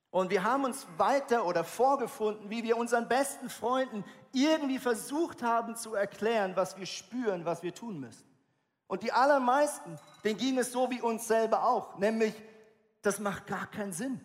Und 0.09 0.29
wir 0.29 0.43
haben 0.43 0.65
uns 0.65 0.85
weiter 0.97 1.45
oder 1.45 1.63
vorgefunden, 1.63 2.49
wie 2.49 2.63
wir 2.63 2.75
unseren 2.75 3.07
besten 3.07 3.49
Freunden 3.49 4.03
irgendwie 4.33 4.79
versucht 4.79 5.41
haben 5.41 5.75
zu 5.77 5.95
erklären, 5.95 6.53
was 6.55 6.77
wir 6.77 6.85
spüren, 6.85 7.45
was 7.45 7.63
wir 7.63 7.73
tun 7.73 7.99
müssen. 7.99 8.25
Und 8.87 9.03
die 9.03 9.13
allermeisten, 9.13 9.97
denen 10.25 10.37
ging 10.37 10.57
es 10.57 10.73
so 10.73 10.89
wie 10.91 11.01
uns 11.01 11.27
selber 11.27 11.63
auch, 11.63 11.97
nämlich, 11.97 12.33
das 13.01 13.19
macht 13.19 13.47
gar 13.47 13.67
keinen 13.67 13.93
Sinn. 13.93 14.21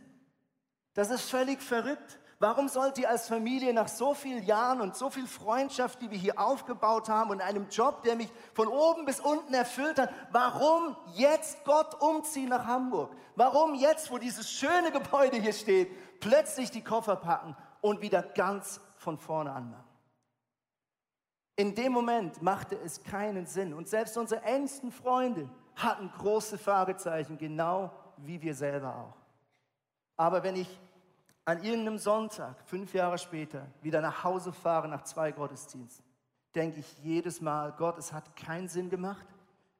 Das 0.95 1.11
ist 1.11 1.31
völlig 1.31 1.63
verrückt. 1.63 2.19
Warum 2.39 2.69
sollt 2.69 2.99
ihr 2.99 3.09
als 3.09 3.29
Familie 3.29 3.73
nach 3.73 3.89
so 3.89 4.13
vielen 4.13 4.45
Jahren 4.45 4.83
und 4.83 4.95
so 4.95 5.09
viel 5.09 5.27
Freundschaft, 5.27 6.03
die 6.03 6.11
wir 6.11 6.19
hier 6.19 6.39
aufgebaut 6.39 7.09
haben 7.09 7.31
und 7.31 7.41
einem 7.41 7.69
Job, 7.71 8.03
der 8.03 8.15
mich 8.15 8.31
von 8.53 8.69
oben 8.69 9.07
bis 9.07 9.21
unten 9.21 9.55
erfüllt 9.55 9.99
hat, 9.99 10.13
warum 10.33 10.97
jetzt 11.15 11.65
Gott 11.65 11.95
umziehen 12.03 12.51
nach 12.51 12.67
Hamburg? 12.67 13.15
Warum 13.37 13.75
jetzt, 13.75 14.11
wo 14.11 14.19
dieses 14.19 14.51
schöne 14.51 14.93
Gebäude 14.93 15.39
hier 15.39 15.55
steht, 15.55 16.21
plötzlich 16.21 16.71
die 16.71 16.85
Koffer 16.85 17.17
packen 17.17 17.57
und 17.81 18.03
wieder 18.03 18.23
ganz 18.23 18.81
von 18.97 19.17
vorne 19.17 19.53
anmachen? 19.53 19.85
In 21.57 21.75
dem 21.75 21.93
Moment 21.93 22.43
machte 22.43 22.77
es 22.77 23.03
keinen 23.03 23.47
Sinn 23.47 23.73
und 23.73 23.89
selbst 23.89 24.19
unsere 24.19 24.43
engsten 24.43 24.93
Freunde 24.93 25.49
hatten 25.75 26.13
große 26.19 26.59
Fragezeichen, 26.59 27.39
genau 27.39 27.93
wie 28.19 28.41
wir 28.41 28.55
selber 28.55 28.95
auch. 28.95 29.17
Aber 30.17 30.43
wenn 30.43 30.57
ich 30.57 30.81
an 31.45 31.63
irgendeinem 31.63 31.99
Sonntag, 31.99 32.61
fünf 32.65 32.93
Jahre 32.95 33.19
später, 33.19 33.67
wieder 33.83 34.01
nach 34.01 34.25
Hause 34.25 34.53
fahre 34.53 34.89
nach 34.89 35.05
zwei 35.05 35.31
Gottesdiensten, 35.31 36.05
denke 36.55 36.81
ich 36.81 36.99
jedes 36.99 37.41
Mal, 37.41 37.73
Gott, 37.73 37.99
es 37.99 38.13
hat 38.13 38.35
keinen 38.35 38.69
Sinn 38.69 38.91
gemacht, 38.91 39.27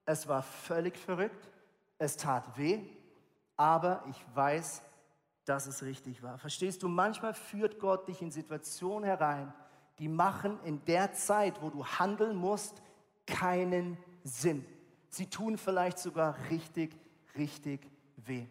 es 0.05 0.29
war 0.29 0.43
völlig 0.43 0.97
verrückt, 0.97 1.51
es 1.99 2.17
tat 2.17 2.57
weh, 2.57 2.81
aber 3.57 4.05
ich 4.11 4.25
weiß, 4.35 4.83
dass 5.45 5.67
es 5.67 5.83
richtig 5.83 6.23
war. 6.23 6.39
Verstehst 6.39 6.83
du, 6.83 6.89
manchmal 6.89 7.35
führt 7.35 7.79
Gott 7.81 8.07
dich 8.07 8.21
in 8.21 8.31
Situationen 8.31 9.05
herein, 9.05 9.53
die 9.99 10.09
machen 10.09 10.61
in 10.65 10.85
der 10.85 11.13
Zeit, 11.15 11.63
wo 11.63 11.71
du 11.71 11.85
handeln 11.85 12.37
musst, 12.37 12.83
keinen 13.27 13.97
Sinn. 14.23 14.65
Sie 15.09 15.29
tun 15.31 15.57
vielleicht 15.57 15.99
sogar 15.99 16.37
richtig, 16.51 16.95
richtig 17.37 17.89
weh. 18.27 18.47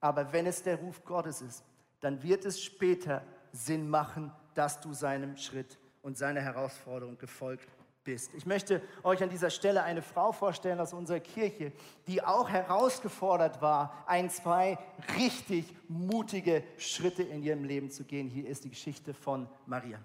Aber 0.00 0.32
wenn 0.32 0.46
es 0.46 0.62
der 0.62 0.76
Ruf 0.76 1.04
Gottes 1.04 1.42
ist, 1.42 1.64
dann 2.00 2.22
wird 2.22 2.44
es 2.44 2.62
später 2.62 3.22
Sinn 3.52 3.88
machen, 3.88 4.32
dass 4.54 4.80
du 4.80 4.92
seinem 4.92 5.36
Schritt 5.36 5.78
und 6.02 6.16
seiner 6.16 6.40
Herausforderung 6.40 7.18
gefolgt 7.18 7.68
bist. 8.04 8.32
Ich 8.34 8.46
möchte 8.46 8.80
euch 9.02 9.22
an 9.22 9.28
dieser 9.28 9.50
Stelle 9.50 9.82
eine 9.82 10.00
Frau 10.00 10.32
vorstellen 10.32 10.80
aus 10.80 10.92
unserer 10.92 11.20
Kirche, 11.20 11.72
die 12.06 12.22
auch 12.22 12.48
herausgefordert 12.48 13.60
war, 13.60 14.04
ein, 14.06 14.30
zwei 14.30 14.78
richtig 15.18 15.74
mutige 15.88 16.62
Schritte 16.78 17.22
in 17.22 17.42
ihrem 17.42 17.64
Leben 17.64 17.90
zu 17.90 18.04
gehen. 18.04 18.28
Hier 18.28 18.46
ist 18.46 18.64
die 18.64 18.70
Geschichte 18.70 19.12
von 19.12 19.48
Maria. 19.66 19.98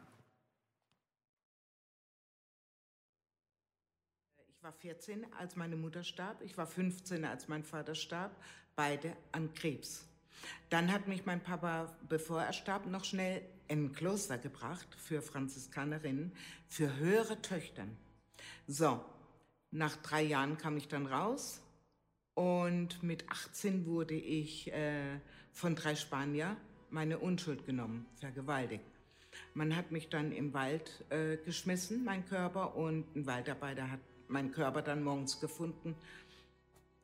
War 4.72 4.80
14, 4.80 5.26
als 5.38 5.58
meine 5.58 5.76
Mutter 5.76 6.02
starb. 6.02 6.42
Ich 6.42 6.58
war 6.58 6.66
15, 6.66 7.26
als 7.26 7.50
mein 7.50 7.66
Vater 7.66 7.94
starb. 7.94 8.32
Beide 8.78 9.18
an 9.34 9.54
Krebs. 9.54 10.08
Dann 10.70 10.94
hat 10.94 11.10
mich 11.10 11.26
mein 11.26 11.42
Papa, 11.42 11.94
bevor 12.08 12.42
er 12.42 12.54
starb, 12.54 12.86
noch 12.86 13.04
schnell 13.04 13.42
in 13.68 13.86
ein 13.86 13.92
Kloster 13.92 14.38
gebracht 14.38 14.88
für 14.96 15.22
Franziskanerinnen, 15.22 16.32
für 16.70 16.96
höhere 16.96 17.42
Töchtern. 17.42 17.98
So, 18.66 19.04
nach 19.72 19.98
drei 19.98 20.22
Jahren 20.22 20.58
kam 20.58 20.78
ich 20.78 20.88
dann 20.88 21.06
raus 21.06 21.62
und 22.34 23.04
mit 23.04 23.30
18 23.30 23.86
wurde 23.86 24.16
ich 24.16 24.72
äh, 24.72 25.20
von 25.52 25.76
drei 25.76 25.96
Spanier 25.98 26.56
meine 26.90 27.20
Unschuld 27.20 27.66
genommen, 27.66 28.06
vergewaltigt. 28.16 28.86
Man 29.54 29.76
hat 29.76 29.92
mich 29.92 30.10
dann 30.10 30.32
im 30.32 30.54
Wald 30.54 31.04
äh, 31.10 31.36
geschmissen, 31.38 32.06
mein 32.06 32.26
Körper, 32.26 32.76
und 32.76 33.16
ein 33.16 33.26
Waldarbeiter 33.26 33.92
hat 33.92 34.00
meinen 34.32 34.52
Körper 34.52 34.82
dann 34.82 35.04
morgens 35.04 35.40
gefunden 35.40 35.96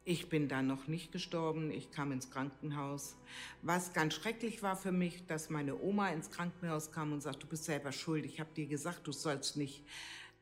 ich 0.07 0.29
bin 0.29 0.47
dann 0.47 0.67
noch 0.67 0.87
nicht 0.87 1.11
gestorben, 1.11 1.69
ich 1.69 1.91
kam 1.91 2.13
ins 2.13 2.29
Krankenhaus. 2.29 3.17
Was 3.61 3.91
ganz 3.91 4.13
schrecklich 4.13 4.63
war 4.63 4.77
für 4.77 4.93
mich, 4.93 5.25
dass 5.27 5.49
meine 5.49 5.77
Oma 5.77 6.07
ins 6.11 6.31
Krankenhaus 6.31 6.93
kam 6.93 7.11
und 7.11 7.21
sagt, 7.21 7.43
du 7.43 7.47
bist 7.47 7.65
selber 7.65 7.91
schuld, 7.91 8.23
ich 8.25 8.39
habe 8.39 8.49
dir 8.55 8.67
gesagt, 8.67 9.05
du 9.05 9.11
sollst 9.11 9.57
nicht 9.57 9.83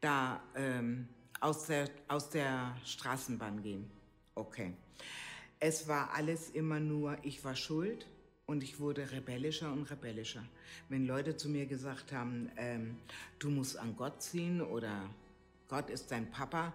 da 0.02 0.40
ähm, 0.54 1.08
aus, 1.40 1.66
der, 1.66 1.90
aus 2.08 2.30
der 2.30 2.78
Straßenbahn 2.86 3.64
gehen. 3.64 3.90
Okay. 4.36 4.72
Es 5.60 5.88
war 5.88 6.14
alles 6.14 6.52
immer 6.52 6.80
nur, 6.80 7.18
ich 7.24 7.44
war 7.44 7.56
schuld 7.56 8.06
und 8.46 8.62
ich 8.62 8.80
wurde 8.80 9.12
rebellischer 9.12 9.74
und 9.74 9.90
rebellischer. 9.90 10.44
Wenn 10.90 11.08
Leute 11.08 11.38
zu 11.38 11.50
mir 11.50 11.66
gesagt 11.66 12.12
haben, 12.12 12.52
ähm, 12.56 12.98
du 13.40 13.50
musst 13.50 13.80
an 13.80 13.96
Gott 13.98 14.22
ziehen 14.22 14.62
oder 14.62 15.10
Gott 15.68 15.90
ist 15.90 16.12
dein 16.12 16.30
Papa, 16.30 16.74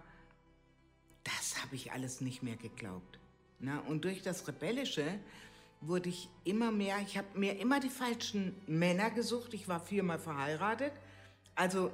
das 1.23 1.61
habe 1.61 1.75
ich 1.75 1.91
alles 1.91 2.21
nicht 2.21 2.43
mehr 2.43 2.55
geglaubt. 2.55 3.19
Na, 3.59 3.79
und 3.81 4.05
durch 4.05 4.21
das 4.21 4.47
Rebellische 4.47 5.19
wurde 5.81 6.09
ich 6.09 6.29
immer 6.43 6.71
mehr, 6.71 6.97
ich 6.99 7.17
habe 7.17 7.27
mir 7.37 7.59
immer 7.59 7.79
die 7.79 7.89
falschen 7.89 8.55
Männer 8.67 9.11
gesucht. 9.11 9.53
Ich 9.53 9.67
war 9.67 9.79
viermal 9.79 10.19
verheiratet. 10.19 10.93
Also 11.55 11.91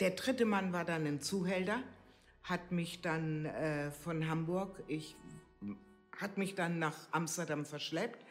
der 0.00 0.10
dritte 0.10 0.44
Mann 0.44 0.72
war 0.72 0.84
dann 0.84 1.06
ein 1.06 1.20
Zuhälter, 1.20 1.82
hat 2.42 2.72
mich 2.72 3.02
dann 3.02 3.46
äh, 3.46 3.90
von 3.90 4.28
Hamburg, 4.28 4.82
ich 4.88 5.16
hat 6.16 6.38
mich 6.38 6.54
dann 6.54 6.78
nach 6.78 6.96
Amsterdam 7.10 7.66
verschleppt 7.66 8.24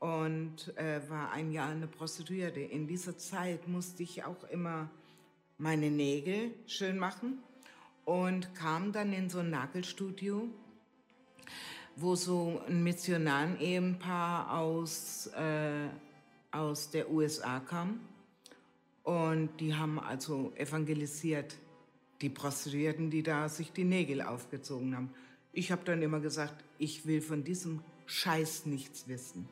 und 0.00 0.76
äh, 0.76 1.08
war 1.08 1.30
ein 1.30 1.52
Jahr 1.52 1.70
eine 1.70 1.86
Prostituierte. 1.86 2.60
In 2.60 2.88
dieser 2.88 3.16
Zeit 3.16 3.68
musste 3.68 4.02
ich 4.02 4.24
auch 4.24 4.42
immer 4.44 4.90
meine 5.62 5.92
Nägel 5.92 6.50
schön 6.66 6.98
machen 6.98 7.38
und 8.04 8.52
kam 8.56 8.90
dann 8.90 9.12
in 9.12 9.30
so 9.30 9.38
ein 9.38 9.50
Nagelstudio, 9.50 10.48
wo 11.94 12.16
so 12.16 12.60
ein 12.66 12.82
Missionaren-Ehepaar 12.82 14.58
aus 14.58 15.28
äh, 15.28 15.88
aus 16.50 16.90
der 16.90 17.10
USA 17.10 17.60
kam. 17.60 18.00
Und 19.04 19.50
die 19.60 19.74
haben 19.74 20.00
also 20.00 20.52
evangelisiert, 20.56 21.56
die 22.20 22.28
Prostituierten, 22.28 23.10
die 23.10 23.22
da 23.22 23.48
sich 23.48 23.72
die 23.72 23.84
Nägel 23.84 24.20
aufgezogen 24.20 24.96
haben. 24.96 25.10
Ich 25.52 25.70
habe 25.70 25.82
dann 25.84 26.02
immer 26.02 26.18
gesagt, 26.18 26.64
ich 26.78 27.06
will 27.06 27.20
von 27.20 27.44
diesem 27.44 27.82
Scheiß 28.06 28.66
nichts 28.66 29.06
wissen. 29.06 29.48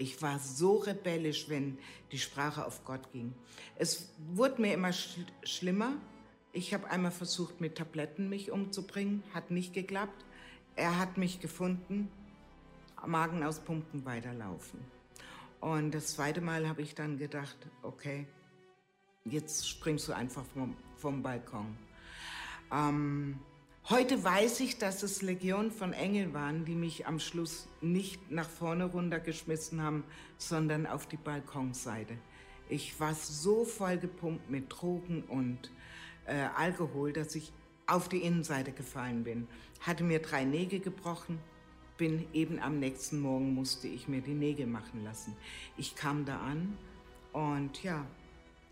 Ich 0.00 0.22
war 0.22 0.38
so 0.38 0.76
rebellisch, 0.76 1.50
wenn 1.50 1.76
die 2.10 2.18
Sprache 2.18 2.64
auf 2.64 2.86
Gott 2.86 3.12
ging. 3.12 3.34
Es 3.76 4.08
wurde 4.32 4.62
mir 4.62 4.72
immer 4.72 4.94
sch 4.94 5.18
schlimmer. 5.42 5.92
Ich 6.52 6.72
habe 6.72 6.88
einmal 6.90 7.10
versucht, 7.10 7.60
mit 7.60 7.76
Tabletten 7.76 8.30
mich 8.30 8.50
umzubringen, 8.50 9.22
hat 9.34 9.50
nicht 9.50 9.74
geklappt. 9.74 10.24
Er 10.74 10.98
hat 10.98 11.18
mich 11.18 11.40
gefunden, 11.40 12.08
Magen 13.04 13.44
aus 13.44 13.60
Pumpen 13.60 14.06
weiterlaufen. 14.06 14.80
Und 15.60 15.90
das 15.90 16.14
zweite 16.14 16.40
Mal 16.40 16.66
habe 16.66 16.80
ich 16.80 16.94
dann 16.94 17.18
gedacht, 17.18 17.58
okay, 17.82 18.26
jetzt 19.26 19.68
springst 19.68 20.08
du 20.08 20.14
einfach 20.14 20.46
vom, 20.54 20.78
vom 20.96 21.22
Balkon. 21.22 21.76
Ähm, 22.72 23.38
heute 23.88 24.22
weiß 24.22 24.60
ich, 24.60 24.78
dass 24.78 25.02
es 25.02 25.22
Legion 25.22 25.70
von 25.70 25.92
Engeln 25.92 26.34
waren, 26.34 26.64
die 26.64 26.74
mich 26.74 27.06
am 27.06 27.18
Schluss 27.18 27.68
nicht 27.80 28.30
nach 28.30 28.48
vorne 28.48 28.84
runtergeschmissen 28.84 29.82
haben, 29.82 30.04
sondern 30.38 30.86
auf 30.86 31.06
die 31.06 31.16
Balkonseite. 31.16 32.14
Ich 32.68 33.00
war 33.00 33.14
so 33.14 33.64
voll 33.64 33.98
gepumpt 33.98 34.50
mit 34.50 34.66
Drogen 34.68 35.24
und 35.24 35.70
äh, 36.26 36.46
Alkohol, 36.56 37.12
dass 37.12 37.34
ich 37.34 37.52
auf 37.86 38.08
die 38.08 38.22
Innenseite 38.22 38.72
gefallen 38.72 39.24
bin. 39.24 39.48
Hatte 39.80 40.04
mir 40.04 40.20
drei 40.20 40.44
Nägel 40.44 40.80
gebrochen, 40.80 41.40
bin 41.96 42.26
eben 42.32 42.60
am 42.60 42.78
nächsten 42.78 43.20
Morgen 43.20 43.54
musste 43.54 43.88
ich 43.88 44.08
mir 44.08 44.20
die 44.20 44.34
Nägel 44.34 44.66
machen 44.66 45.04
lassen. 45.04 45.36
Ich 45.76 45.96
kam 45.96 46.24
da 46.24 46.38
an 46.38 46.78
und 47.32 47.82
ja, 47.82 48.06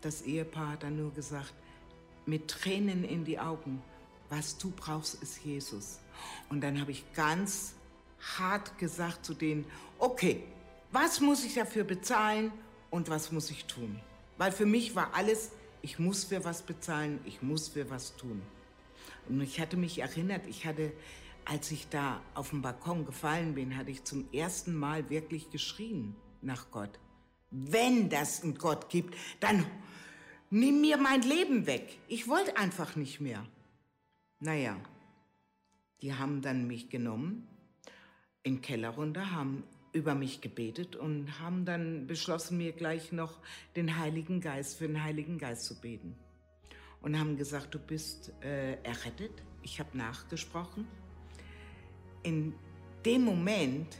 das 0.01 0.21
Ehepaar 0.21 0.71
hat 0.71 0.83
dann 0.83 0.97
nur 0.97 1.13
gesagt, 1.13 1.53
mit 2.25 2.47
Tränen 2.47 3.03
in 3.03 3.25
die 3.25 3.39
Augen, 3.39 3.81
was 4.29 4.57
du 4.57 4.71
brauchst, 4.71 5.21
ist 5.21 5.43
Jesus. 5.43 5.99
Und 6.49 6.61
dann 6.61 6.79
habe 6.79 6.91
ich 6.91 7.11
ganz 7.13 7.75
hart 8.37 8.77
gesagt 8.77 9.25
zu 9.25 9.33
denen, 9.33 9.65
okay, 9.97 10.43
was 10.91 11.19
muss 11.19 11.43
ich 11.43 11.55
dafür 11.55 11.83
bezahlen 11.83 12.51
und 12.89 13.09
was 13.09 13.31
muss 13.31 13.49
ich 13.51 13.65
tun? 13.65 13.99
Weil 14.37 14.51
für 14.51 14.65
mich 14.65 14.95
war 14.95 15.13
alles, 15.13 15.51
ich 15.81 15.99
muss 15.99 16.23
für 16.23 16.43
was 16.43 16.61
bezahlen, 16.61 17.19
ich 17.25 17.41
muss 17.41 17.69
für 17.69 17.89
was 17.89 18.15
tun. 18.15 18.41
Und 19.27 19.41
ich 19.41 19.59
hatte 19.59 19.77
mich 19.77 19.99
erinnert, 19.99 20.47
ich 20.47 20.65
hatte, 20.65 20.91
als 21.45 21.71
ich 21.71 21.87
da 21.89 22.21
auf 22.33 22.49
dem 22.49 22.61
Balkon 22.61 23.05
gefallen 23.05 23.53
bin, 23.55 23.77
hatte 23.77 23.91
ich 23.91 24.03
zum 24.03 24.31
ersten 24.33 24.73
Mal 24.75 25.09
wirklich 25.09 25.49
geschrien 25.51 26.15
nach 26.41 26.71
Gott. 26.71 26.99
Wenn 27.51 28.09
das 28.09 28.43
einen 28.43 28.57
Gott 28.57 28.89
gibt, 28.89 29.15
dann 29.39 29.65
nimm 30.49 30.81
mir 30.81 30.97
mein 30.97 31.21
Leben 31.21 31.65
weg. 31.65 31.99
Ich 32.07 32.27
wollte 32.27 32.57
einfach 32.57 32.95
nicht 32.95 33.19
mehr. 33.19 33.45
Naja, 34.41 34.77
die 36.01 36.13
haben 36.13 36.41
dann 36.41 36.65
mich 36.65 36.89
genommen, 36.89 37.47
in 38.43 38.55
den 38.55 38.61
Keller 38.61 38.89
runter, 38.91 39.31
haben 39.31 39.65
über 39.91 40.15
mich 40.15 40.39
gebetet 40.39 40.95
und 40.95 41.39
haben 41.39 41.65
dann 41.65 42.07
beschlossen, 42.07 42.57
mir 42.57 42.71
gleich 42.71 43.11
noch 43.11 43.39
den 43.75 43.97
Heiligen 43.97 44.39
Geist, 44.39 44.77
für 44.77 44.87
den 44.87 45.03
Heiligen 45.03 45.37
Geist 45.39 45.65
zu 45.65 45.81
beten. 45.81 46.15
Und 47.01 47.19
haben 47.19 47.35
gesagt, 47.35 47.73
du 47.73 47.79
bist 47.79 48.31
äh, 48.41 48.81
errettet. 48.83 49.31
Ich 49.61 49.79
habe 49.79 49.97
nachgesprochen. 49.97 50.87
In 52.23 52.53
dem 53.05 53.23
Moment 53.23 53.97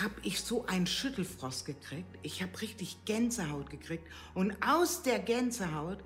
habe 0.00 0.14
ich 0.22 0.40
so 0.40 0.66
einen 0.66 0.86
Schüttelfrost 0.86 1.66
gekriegt. 1.66 2.18
Ich 2.22 2.42
habe 2.42 2.60
richtig 2.60 3.04
Gänsehaut 3.04 3.70
gekriegt. 3.70 4.04
Und 4.34 4.56
aus 4.64 5.02
der 5.02 5.18
Gänsehaut 5.18 5.98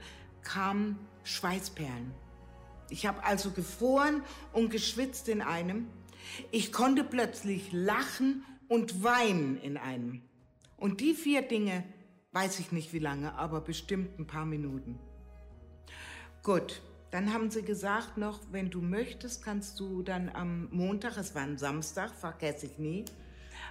kamen 0.43 0.99
Schweißperlen. 1.25 2.24
Ich 2.91 3.07
habe 3.07 3.25
also 3.25 3.51
gefroren 3.51 4.23
und 4.53 4.71
geschwitzt 4.71 5.29
in 5.29 5.43
einem. 5.43 5.89
Ich 6.51 6.73
konnte 6.73 7.05
plötzlich 7.05 7.73
lachen 7.73 8.45
und 8.69 9.03
weinen 9.03 9.61
in 9.61 9.77
einem. 9.77 10.23
Und 10.77 11.01
die 11.01 11.15
vier 11.15 11.43
Dinge, 11.43 11.85
weiß 12.33 12.59
ich 12.59 12.73
nicht 12.73 12.93
wie 12.93 12.99
lange, 12.99 13.35
aber 13.35 13.61
bestimmt 13.61 14.19
ein 14.19 14.27
paar 14.27 14.47
Minuten. 14.47 14.99
Gut, 16.43 16.83
dann 17.11 17.33
haben 17.33 17.51
sie 17.51 17.63
gesagt 17.63 18.19
noch, 18.19 18.41
wenn 18.51 18.71
du 18.71 18.83
möchtest, 18.83 19.45
kannst 19.45 19.79
du 19.79 20.03
dann 20.03 20.29
am 20.29 20.69
Montag, 20.73 21.17
es 21.17 21.35
war 21.35 21.43
ein 21.43 21.59
Samstag, 21.59 22.11
vergesse 22.13 22.67
ich 22.67 22.79
nie, 22.79 23.05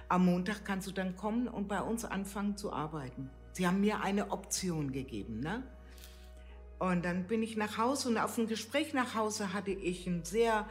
am 0.08 0.24
Montag 0.24 0.64
kannst 0.64 0.88
du 0.88 0.92
dann 0.92 1.14
kommen 1.14 1.46
und 1.46 1.68
bei 1.68 1.80
uns 1.80 2.04
anfangen 2.04 2.56
zu 2.56 2.72
arbeiten. 2.72 3.30
Sie 3.52 3.66
haben 3.66 3.80
mir 3.80 4.00
eine 4.00 4.30
Option 4.32 4.92
gegeben, 4.92 5.40
ne? 5.40 5.62
Und 6.90 7.04
dann 7.04 7.24
bin 7.24 7.42
ich 7.42 7.56
nach 7.56 7.78
Hause 7.78 8.10
und 8.10 8.18
auf 8.18 8.34
dem 8.34 8.46
Gespräch 8.46 8.92
nach 8.92 9.14
Hause 9.14 9.54
hatte 9.54 9.70
ich 9.70 10.06
ein 10.06 10.22
sehr 10.24 10.68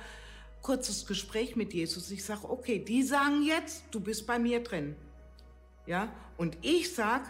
kurzes 0.62 1.08
Gespräch 1.08 1.56
mit 1.56 1.73
Jesus. 1.73 2.12
Ich 2.12 2.23
sage, 2.23 2.49
okay, 2.49 2.78
die 2.78 3.02
sagen 3.02 3.41
jetzt, 3.41 3.86
du 3.89 3.99
bist 3.99 4.28
bei 4.28 4.38
mir 4.38 4.62
drin. 4.62 4.95
Ja, 5.88 6.10
und 6.38 6.58
ich 6.62 6.93
sag, 6.93 7.23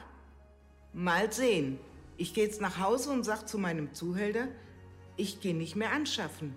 mal 0.92 1.32
sehen. 1.32 1.80
Ich 2.18 2.34
gehe 2.34 2.44
jetzt 2.44 2.60
nach 2.60 2.78
Hause 2.78 3.12
und 3.12 3.24
sage 3.24 3.46
zu 3.46 3.58
meinem 3.58 3.94
Zuhälter, 3.94 4.50
ich 5.16 5.40
gehe 5.40 5.56
nicht 5.56 5.76
mehr 5.78 5.92
anschaffen. 5.92 6.54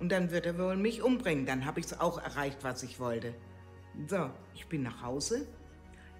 Und 0.00 0.10
dann 0.10 0.32
wird 0.32 0.46
er 0.46 0.58
wohl 0.58 0.76
mich 0.76 1.02
umbringen. 1.02 1.46
Dann 1.46 1.64
habe 1.64 1.78
ich 1.78 1.86
es 1.86 2.00
auch 2.00 2.18
erreicht, 2.18 2.58
was 2.62 2.82
ich 2.82 2.98
wollte. 2.98 3.34
So, 4.08 4.30
ich 4.54 4.66
bin 4.66 4.82
nach 4.82 5.02
Hause. 5.02 5.46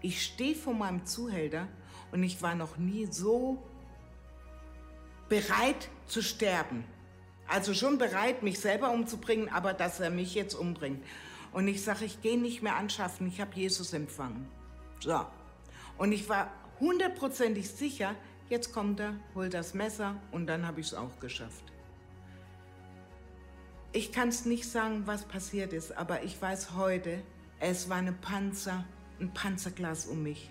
Ich 0.03 0.23
stehe 0.23 0.55
vor 0.55 0.75
meinem 0.75 1.05
Zuhälter 1.05 1.67
und 2.13 2.23
ich 2.23 2.43
war 2.43 2.55
noch 2.55 2.79
nie 2.79 3.07
so 3.11 3.63
bereit 5.29 5.89
zu 6.07 6.23
sterben. 6.23 6.85
Also 7.47 7.75
schon 7.75 7.99
bereit, 7.99 8.43
mich 8.43 8.61
selber 8.61 8.91
umzubringen, 8.91 9.49
aber 9.49 9.73
dass 9.73 10.01
er 10.01 10.11
mich 10.11 10.35
jetzt 10.35 10.55
umbringt. 10.55 11.03
Und 11.53 11.67
ich 11.67 11.83
sage, 11.83 12.05
ich 12.05 12.21
gehe 12.21 12.39
nicht 12.39 12.63
mehr 12.63 12.77
anschaffen, 12.77 13.27
ich 13.27 13.41
habe 13.41 13.55
Jesus 13.55 13.93
empfangen. 13.93 14.49
So. 15.01 15.25
Und 15.97 16.13
ich 16.13 16.29
war 16.29 16.51
hundertprozentig 16.79 17.71
sicher, 17.71 18.15
jetzt 18.49 18.73
kommt 18.73 19.01
er, 19.01 19.15
holt 19.35 19.55
das 19.55 19.75
Messer 19.75 20.17
und 20.31 20.47
dann 20.47 20.67
habe 20.67 20.81
ich 20.81 20.89
es 20.89 20.95
auch 20.95 21.19
geschafft. 21.21 21.65
Ich 23.93 24.13
kann 24.13 24.29
es 24.29 24.45
nicht 24.45 24.71
sagen, 24.71 25.07
was 25.07 25.25
passiert 25.25 25.73
ist, 25.73 25.97
aber 25.97 26.23
ich 26.23 26.41
weiß 26.41 26.77
heute, 26.77 27.23
es 27.59 27.89
war 27.89 27.97
eine 27.97 28.13
Panzer, 28.13 28.85
ein 29.19 29.33
Panzerglas 29.33 30.07
um 30.07 30.23
mich. 30.23 30.51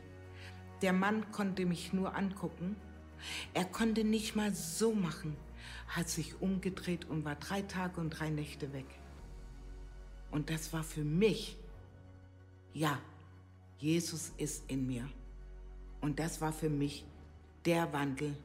Der 0.82 0.92
Mann 0.92 1.32
konnte 1.32 1.66
mich 1.66 1.94
nur 1.94 2.16
angucken. 2.16 2.76
Er 3.54 3.66
konnte 3.66 4.04
nicht 4.04 4.36
mal 4.36 4.54
so 4.54 4.94
machen, 4.94 5.36
hat 5.88 6.10
sich 6.10 6.42
umgedreht 6.42 7.06
und 7.06 7.26
war 7.26 7.36
drei 7.36 7.62
Tage 7.62 8.00
und 8.00 8.12
drei 8.12 8.30
Nächte 8.30 8.74
weg. 8.74 8.88
Und 10.32 10.50
das 10.50 10.74
war 10.74 10.84
für 10.84 11.04
mich, 11.04 11.58
ja, 12.74 13.00
Jesus 13.80 14.32
ist 14.38 14.70
in 14.70 14.88
mir. 14.88 15.10
Und 16.02 16.20
das 16.20 16.42
war 16.42 16.54
für 16.54 16.70
mich 16.70 17.06
der 17.66 17.92
Wandel. 17.94 18.36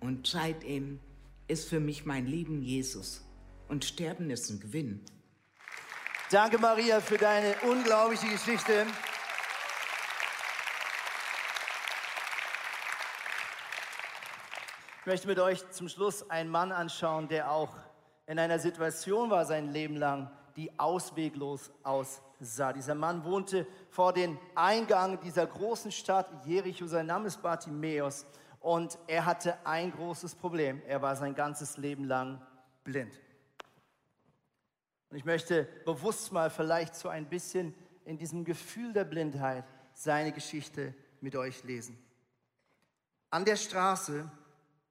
Und 0.00 0.26
seitdem 0.26 1.00
ist 1.48 1.68
für 1.68 1.80
mich 1.80 2.04
mein 2.04 2.26
Lieben 2.26 2.62
Jesus. 2.62 3.24
Und 3.68 3.84
Sterben 3.84 4.30
ist 4.30 4.50
ein 4.50 4.60
Gewinn. 4.60 5.00
Danke, 6.30 6.58
Maria, 6.58 7.00
für 7.00 7.18
deine 7.18 7.54
unglaubliche 7.62 8.28
Geschichte. 8.28 8.86
Ich 15.02 15.06
möchte 15.06 15.26
mit 15.26 15.40
euch 15.40 15.68
zum 15.72 15.88
Schluss 15.88 16.30
einen 16.30 16.48
Mann 16.48 16.70
anschauen, 16.70 17.26
der 17.26 17.50
auch 17.50 17.74
in 18.28 18.38
einer 18.38 18.60
Situation 18.60 19.30
war 19.30 19.44
sein 19.44 19.72
Leben 19.72 19.96
lang, 19.96 20.30
die 20.54 20.78
ausweglos 20.78 21.72
aussah. 21.82 22.72
Dieser 22.72 22.94
Mann 22.94 23.24
wohnte 23.24 23.66
vor 23.90 24.12
dem 24.12 24.38
Eingang 24.54 25.18
dieser 25.18 25.44
großen 25.44 25.90
Stadt 25.90 26.28
Jericho. 26.46 26.86
Sein 26.86 27.06
Name 27.06 27.26
ist 27.26 27.42
Bartimäus 27.42 28.26
und 28.60 28.96
er 29.08 29.26
hatte 29.26 29.66
ein 29.66 29.90
großes 29.90 30.36
Problem. 30.36 30.80
Er 30.86 31.02
war 31.02 31.16
sein 31.16 31.34
ganzes 31.34 31.78
Leben 31.78 32.04
lang 32.04 32.40
blind. 32.84 33.18
Und 35.10 35.16
ich 35.16 35.24
möchte 35.24 35.64
bewusst 35.84 36.30
mal 36.30 36.48
vielleicht 36.48 36.94
so 36.94 37.08
ein 37.08 37.28
bisschen 37.28 37.74
in 38.04 38.18
diesem 38.18 38.44
Gefühl 38.44 38.92
der 38.92 39.04
Blindheit 39.04 39.64
seine 39.94 40.30
Geschichte 40.30 40.94
mit 41.20 41.34
euch 41.34 41.64
lesen. 41.64 41.98
An 43.30 43.44
der 43.44 43.56
Straße 43.56 44.30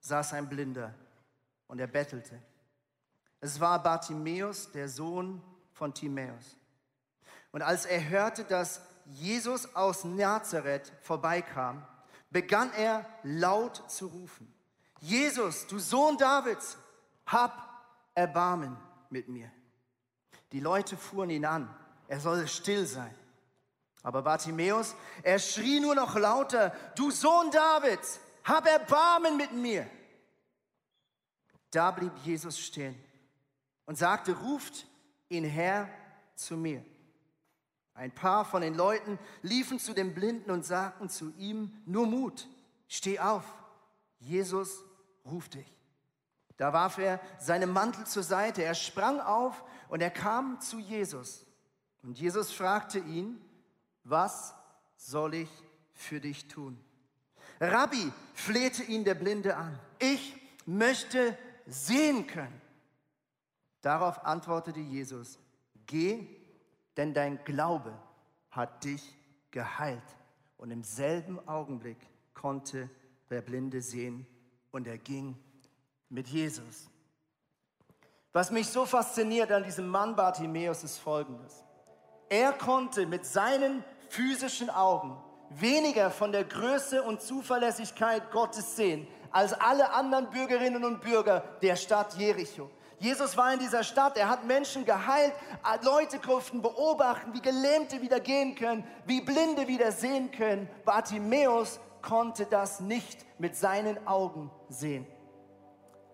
saß 0.01 0.33
ein 0.33 0.49
Blinder 0.49 0.93
und 1.67 1.79
er 1.79 1.87
bettelte. 1.87 2.39
Es 3.39 3.59
war 3.59 3.81
Bartimäus, 3.81 4.71
der 4.71 4.87
Sohn 4.87 5.41
von 5.73 5.93
Timäus. 5.93 6.57
Und 7.51 7.61
als 7.61 7.85
er 7.85 8.09
hörte, 8.09 8.43
dass 8.43 8.81
Jesus 9.05 9.75
aus 9.75 10.03
Nazareth 10.03 10.91
vorbeikam, 11.01 11.85
begann 12.29 12.71
er 12.73 13.05
laut 13.23 13.89
zu 13.89 14.07
rufen. 14.07 14.51
Jesus, 14.99 15.67
du 15.67 15.79
Sohn 15.79 16.17
Davids, 16.17 16.77
hab 17.25 17.85
Erbarmen 18.13 18.77
mit 19.09 19.27
mir. 19.27 19.51
Die 20.51 20.59
Leute 20.59 20.97
fuhren 20.97 21.29
ihn 21.29 21.45
an, 21.45 21.73
er 22.07 22.19
solle 22.19 22.47
still 22.47 22.85
sein. 22.85 23.13
Aber 24.03 24.21
Bartimäus, 24.21 24.95
er 25.23 25.39
schrie 25.39 25.79
nur 25.79 25.95
noch 25.95 26.15
lauter, 26.15 26.73
du 26.95 27.11
Sohn 27.11 27.51
Davids, 27.51 28.19
hab 28.43 28.65
Erbarmen 28.67 29.37
mit 29.37 29.51
mir. 29.53 29.89
Da 31.71 31.91
blieb 31.91 32.11
Jesus 32.23 32.59
stehen 32.59 32.95
und 33.85 33.97
sagte, 33.97 34.33
ruft 34.33 34.85
ihn 35.29 35.43
her 35.43 35.89
zu 36.35 36.57
mir. 36.57 36.83
Ein 37.93 38.11
paar 38.11 38.45
von 38.45 38.61
den 38.61 38.75
Leuten 38.75 39.19
liefen 39.41 39.79
zu 39.79 39.93
dem 39.93 40.13
Blinden 40.13 40.51
und 40.51 40.65
sagten 40.65 41.09
zu 41.09 41.33
ihm, 41.37 41.71
nur 41.85 42.07
Mut, 42.07 42.47
steh 42.87 43.19
auf, 43.19 43.45
Jesus 44.19 44.83
ruft 45.25 45.55
dich. 45.55 45.77
Da 46.57 46.73
warf 46.73 46.97
er 46.97 47.19
seinen 47.39 47.71
Mantel 47.71 48.05
zur 48.05 48.23
Seite, 48.23 48.63
er 48.63 48.75
sprang 48.75 49.19
auf 49.19 49.63
und 49.89 50.01
er 50.01 50.11
kam 50.11 50.59
zu 50.61 50.79
Jesus. 50.79 51.45
Und 52.03 52.19
Jesus 52.19 52.51
fragte 52.51 52.99
ihn, 52.99 53.41
was 54.03 54.53
soll 54.95 55.33
ich 55.35 55.49
für 55.93 56.19
dich 56.19 56.47
tun? 56.47 56.79
Rabbi, 57.61 58.11
flehte 58.33 58.83
ihn 58.83 59.03
der 59.03 59.13
Blinde 59.13 59.55
an, 59.55 59.79
ich 59.99 60.35
möchte 60.65 61.37
sehen 61.67 62.25
können. 62.25 62.59
Darauf 63.81 64.25
antwortete 64.25 64.79
Jesus, 64.79 65.39
geh, 65.85 66.27
denn 66.97 67.13
dein 67.13 67.43
Glaube 67.45 67.93
hat 68.49 68.83
dich 68.83 69.15
geheilt. 69.51 70.01
Und 70.57 70.71
im 70.71 70.83
selben 70.83 71.47
Augenblick 71.47 71.97
konnte 72.33 72.89
der 73.29 73.41
Blinde 73.41 73.81
sehen 73.81 74.25
und 74.71 74.87
er 74.87 74.97
ging 74.97 75.37
mit 76.09 76.27
Jesus. 76.27 76.89
Was 78.33 78.51
mich 78.51 78.67
so 78.67 78.85
fasziniert 78.85 79.51
an 79.51 79.63
diesem 79.63 79.87
Mann 79.87 80.15
Bartimäus 80.15 80.83
ist 80.83 80.97
Folgendes. 80.97 81.63
Er 82.29 82.53
konnte 82.53 83.05
mit 83.05 83.25
seinen 83.25 83.83
physischen 84.09 84.69
Augen 84.69 85.17
weniger 85.59 86.09
von 86.09 86.31
der 86.31 86.43
Größe 86.43 87.03
und 87.03 87.21
Zuverlässigkeit 87.21 88.31
Gottes 88.31 88.75
sehen 88.75 89.07
als 89.31 89.53
alle 89.53 89.91
anderen 89.91 90.29
Bürgerinnen 90.29 90.83
und 90.83 91.01
Bürger 91.01 91.43
der 91.61 91.75
Stadt 91.75 92.13
Jericho. 92.15 92.69
Jesus 92.99 93.35
war 93.35 93.51
in 93.53 93.59
dieser 93.59 93.83
Stadt, 93.83 94.15
er 94.17 94.29
hat 94.29 94.45
Menschen 94.45 94.85
geheilt, 94.85 95.33
Leute 95.83 96.19
durften 96.19 96.61
beobachten, 96.61 97.33
wie 97.33 97.41
Gelähmte 97.41 98.01
wieder 98.01 98.19
gehen 98.19 98.53
können, 98.53 98.83
wie 99.05 99.21
Blinde 99.21 99.67
wieder 99.67 99.91
sehen 99.91 100.29
können. 100.31 100.69
Bartimäus 100.85 101.79
konnte 102.03 102.45
das 102.45 102.79
nicht 102.79 103.25
mit 103.39 103.55
seinen 103.55 104.05
Augen 104.05 104.51
sehen. 104.69 105.07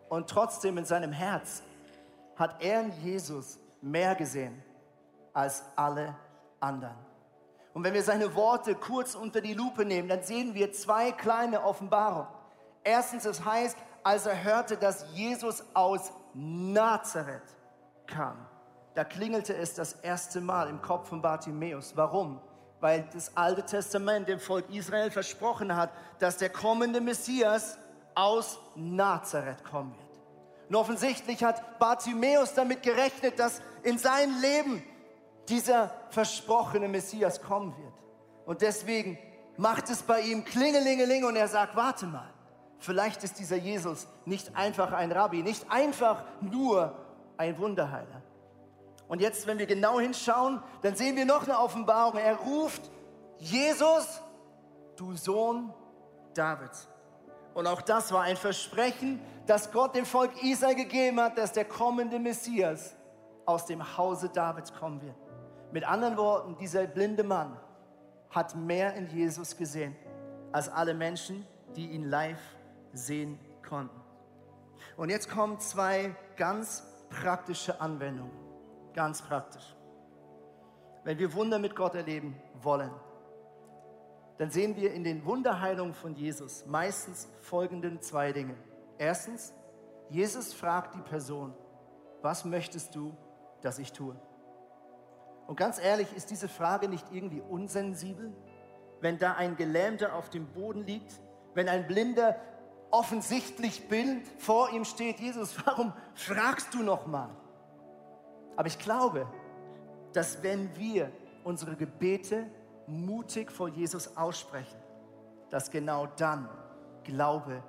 Und 0.08 0.30
trotzdem 0.30 0.78
in 0.78 0.86
seinem 0.86 1.12
Herz 1.12 1.62
hat 2.38 2.64
er 2.64 2.82
in 2.82 2.92
Jesus 3.04 3.60
mehr 3.82 4.16
gesehen 4.16 4.64
als 5.34 5.64
alle 5.76 6.16
anderen. 6.62 7.07
Und 7.78 7.84
wenn 7.84 7.94
wir 7.94 8.02
seine 8.02 8.34
Worte 8.34 8.74
kurz 8.74 9.14
unter 9.14 9.40
die 9.40 9.54
Lupe 9.54 9.86
nehmen, 9.86 10.10
dann 10.10 10.24
sehen 10.24 10.56
wir 10.56 10.74
zwei 10.74 11.12
kleine 11.12 11.64
Offenbarungen. 11.64 12.28
Erstens, 12.84 13.24
es 13.26 13.46
heißt, 13.46 13.78
als 14.02 14.26
er 14.26 14.44
hörte, 14.44 14.78
dass 14.78 15.06
Jesus 15.14 15.64
aus 15.76 16.12
Nazareth 16.34 17.56
kam, 18.08 18.36
da 18.96 19.04
klingelte 19.04 19.56
es 19.56 19.76
das 19.76 19.94
erste 19.94 20.42
Mal 20.42 20.70
im 20.70 20.82
Kopf 20.82 21.10
von 21.10 21.22
Bartimäus. 21.22 21.96
Warum? 21.96 22.42
Weil 22.80 23.08
das 23.14 23.38
Alte 23.38 23.64
Testament 23.64 24.28
dem 24.28 24.40
Volk 24.40 24.68
Israel 24.72 25.12
versprochen 25.12 25.76
hat, 25.76 25.92
dass 26.18 26.38
der 26.38 26.50
kommende 26.50 27.00
Messias 27.00 27.78
aus 28.16 28.58
Nazareth 28.74 29.64
kommen 29.64 29.92
wird. 29.92 30.20
Und 30.70 30.76
offensichtlich 30.78 31.44
hat 31.44 31.78
Bartimäus 31.78 32.56
damit 32.56 32.82
gerechnet, 32.82 33.38
dass 33.38 33.62
in 33.84 34.00
sein 34.00 34.32
Leben 34.42 34.84
dieser 35.48 35.92
versprochene 36.10 36.88
Messias 36.88 37.42
kommen 37.42 37.76
wird. 37.78 37.94
Und 38.46 38.62
deswegen 38.62 39.18
macht 39.58 39.90
es 39.90 40.04
bei 40.04 40.22
ihm 40.22 40.44
Klingelingeling 40.44 41.26
und 41.26 41.36
er 41.36 41.48
sagt, 41.48 41.76
warte 41.76 42.06
mal, 42.06 42.30
vielleicht 42.80 43.24
ist 43.24 43.40
dieser 43.40 43.58
Jesus 43.58 44.08
nicht 44.26 44.56
einfach 44.56 44.94
ein 44.94 45.12
Rabbi, 45.12 45.44
nicht 45.44 45.70
einfach 45.70 46.24
nur 46.42 46.96
ein 47.38 47.58
Wunderheiler. 47.58 48.22
Und 49.08 49.22
jetzt, 49.22 49.48
wenn 49.48 49.58
wir 49.58 49.66
genau 49.66 50.00
hinschauen, 50.00 50.62
dann 50.82 50.96
sehen 50.96 51.16
wir 51.16 51.26
noch 51.26 51.44
eine 51.44 51.60
Offenbarung. 51.60 52.20
Er 52.20 52.36
ruft, 52.36 52.82
Jesus, 53.40 54.22
du 54.96 55.16
Sohn 55.16 55.74
Davids. 56.34 56.88
Und 57.54 57.68
auch 57.68 57.82
das 57.82 58.12
war 58.12 58.24
ein 58.24 58.38
Versprechen, 58.38 59.22
das 59.46 59.72
Gott 59.72 59.96
dem 59.96 60.06
Volk 60.06 60.44
Israel 60.44 60.76
gegeben 60.76 61.20
hat, 61.22 61.38
dass 61.38 61.54
der 61.54 61.66
kommende 61.66 62.20
Messias 62.20 62.96
aus 63.46 63.66
dem 63.66 63.98
Hause 63.98 64.30
Davids 64.30 64.74
kommen 64.74 65.02
wird. 65.02 65.16
Mit 65.72 65.84
anderen 65.84 66.18
Worten, 66.18 66.58
dieser 66.58 66.88
blinde 66.88 67.24
Mann 67.24 67.58
hat 68.30 68.56
mehr 68.56 68.94
in 68.94 69.08
Jesus 69.08 69.58
gesehen 69.58 69.96
als 70.52 70.70
alle 70.70 70.94
Menschen, 70.94 71.46
die 71.76 71.88
ihn 71.92 72.10
live 72.10 72.42
sehen 72.94 73.40
konnten. 73.68 74.00
Und 74.96 75.10
jetzt 75.10 75.30
kommen 75.30 75.60
zwei 75.60 76.16
ganz 76.36 76.84
praktische 77.10 77.80
Anwendungen. 77.82 78.32
Ganz 78.94 79.22
praktisch. 79.22 79.76
Wenn 81.04 81.20
wir 81.20 81.34
Wunder 81.34 81.60
mit 81.60 81.76
Gott 81.76 81.96
erleben 81.96 82.36
wollen, 82.62 82.92
dann 84.38 84.52
sehen 84.52 84.76
wir 84.76 84.94
in 84.94 85.04
den 85.04 85.26
Wunderheilungen 85.26 85.94
von 85.94 86.16
Jesus 86.16 86.66
meistens 86.66 87.28
folgenden 87.42 88.02
zwei 88.02 88.32
Dinge. 88.32 88.56
Erstens, 88.98 89.54
Jesus 90.10 90.54
fragt 90.54 90.96
die 90.96 91.02
Person, 91.02 91.54
was 92.22 92.46
möchtest 92.46 92.96
du, 92.96 93.16
dass 93.62 93.80
ich 93.80 93.92
tue? 93.94 94.16
Und 95.48 95.56
ganz 95.56 95.80
ehrlich, 95.80 96.14
ist 96.16 96.30
diese 96.30 96.50
Frage 96.50 96.90
nicht 96.90 97.06
irgendwie 97.12 97.42
unsensibel? 97.42 98.34
Wenn 99.00 99.18
da 99.18 99.34
ein 99.34 99.56
Gelähmter 99.56 100.14
auf 100.14 100.30
dem 100.30 100.46
Boden 100.48 100.84
liegt, 100.84 101.14
wenn 101.54 101.70
ein 101.70 101.88
Blinder 101.88 102.36
offensichtlich 102.92 103.88
Bild 103.88 104.28
vor 104.38 104.72
ihm 104.72 104.86
steht, 104.86 105.20
Jesus, 105.20 105.56
warum 105.66 105.94
fragst 106.14 106.74
du 106.74 106.84
noch 106.84 107.08
mal? 107.08 107.30
Aber 108.56 108.68
ich 108.68 108.78
glaube, 108.78 109.28
dass 110.14 110.44
wenn 110.44 110.76
wir 110.78 111.12
unsere 111.44 111.76
Gebete 111.76 112.46
mutig 112.88 113.52
vor 113.52 113.70
Jesus 113.70 114.18
aussprechen, 114.18 114.78
dass 115.50 115.72
genau 115.72 116.08
dann 116.18 116.50
Glaube 117.04 117.64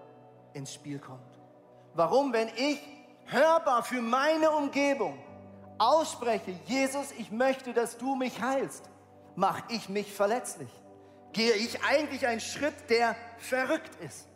ins 0.54 0.74
Spiel 0.74 0.98
kommt. 0.98 1.38
Warum, 1.94 2.32
wenn 2.32 2.48
ich 2.56 2.80
hörbar 3.26 3.82
für 3.82 4.00
meine 4.00 4.50
Umgebung 4.50 5.18
ausspreche, 5.78 6.58
Jesus, 6.66 7.12
ich 7.18 7.30
möchte, 7.30 7.72
dass 7.72 7.98
du 7.98 8.14
mich 8.14 8.40
heilst, 8.40 8.88
mache 9.36 9.62
ich 9.68 9.88
mich 9.88 10.12
verletzlich. 10.12 10.70
Gehe 11.32 11.52
ich 11.52 11.82
eigentlich 11.84 12.26
einen 12.26 12.40
Schritt, 12.40 12.90
der 12.90 13.14
verrückt 13.38 13.94
ist. 14.04 14.28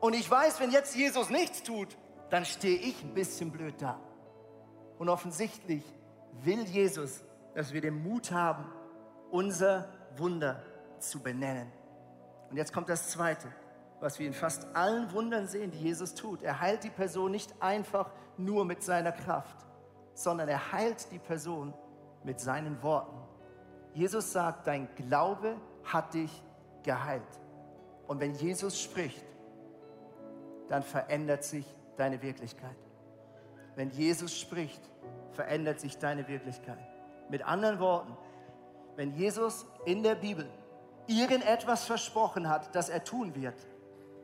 Und 0.00 0.14
ich 0.14 0.30
weiß, 0.30 0.60
wenn 0.60 0.70
jetzt 0.70 0.94
Jesus 0.94 1.30
nichts 1.30 1.62
tut, 1.62 1.96
dann 2.30 2.44
stehe 2.44 2.78
ich 2.78 3.02
ein 3.02 3.14
bisschen 3.14 3.50
blöd 3.50 3.74
da. 3.78 3.98
Und 4.98 5.08
offensichtlich 5.08 5.82
will 6.42 6.62
Jesus, 6.64 7.24
dass 7.54 7.72
wir 7.72 7.80
den 7.80 8.02
Mut 8.02 8.30
haben, 8.30 8.64
unser 9.30 9.88
Wunder 10.16 10.62
zu 10.98 11.20
benennen. 11.20 11.72
Und 12.50 12.56
jetzt 12.56 12.72
kommt 12.72 12.88
das 12.88 13.10
Zweite, 13.10 13.48
was 14.00 14.18
wir 14.18 14.26
in 14.26 14.32
fast 14.32 14.66
allen 14.74 15.12
Wundern 15.12 15.48
sehen, 15.48 15.70
die 15.70 15.78
Jesus 15.78 16.14
tut. 16.14 16.42
Er 16.42 16.60
heilt 16.60 16.84
die 16.84 16.90
Person 16.90 17.30
nicht 17.30 17.54
einfach 17.60 18.10
nur 18.36 18.64
mit 18.64 18.82
seiner 18.82 19.12
Kraft, 19.12 19.56
sondern 20.18 20.48
er 20.48 20.72
heilt 20.72 21.12
die 21.12 21.20
Person 21.20 21.72
mit 22.24 22.40
seinen 22.40 22.82
Worten. 22.82 23.16
Jesus 23.94 24.32
sagt, 24.32 24.66
dein 24.66 24.88
Glaube 24.96 25.54
hat 25.84 26.12
dich 26.12 26.42
geheilt. 26.82 27.22
Und 28.08 28.18
wenn 28.18 28.34
Jesus 28.34 28.80
spricht, 28.80 29.24
dann 30.68 30.82
verändert 30.82 31.44
sich 31.44 31.64
deine 31.96 32.20
Wirklichkeit. 32.20 32.76
Wenn 33.76 33.90
Jesus 33.90 34.36
spricht, 34.36 34.80
verändert 35.30 35.78
sich 35.78 35.98
deine 35.98 36.26
Wirklichkeit. 36.26 36.78
Mit 37.28 37.46
anderen 37.46 37.78
Worten, 37.78 38.16
wenn 38.96 39.14
Jesus 39.14 39.66
in 39.84 40.02
der 40.02 40.16
Bibel 40.16 40.48
irgendetwas 41.06 41.84
versprochen 41.84 42.48
hat, 42.48 42.74
das 42.74 42.88
er 42.88 43.04
tun 43.04 43.36
wird, 43.36 43.54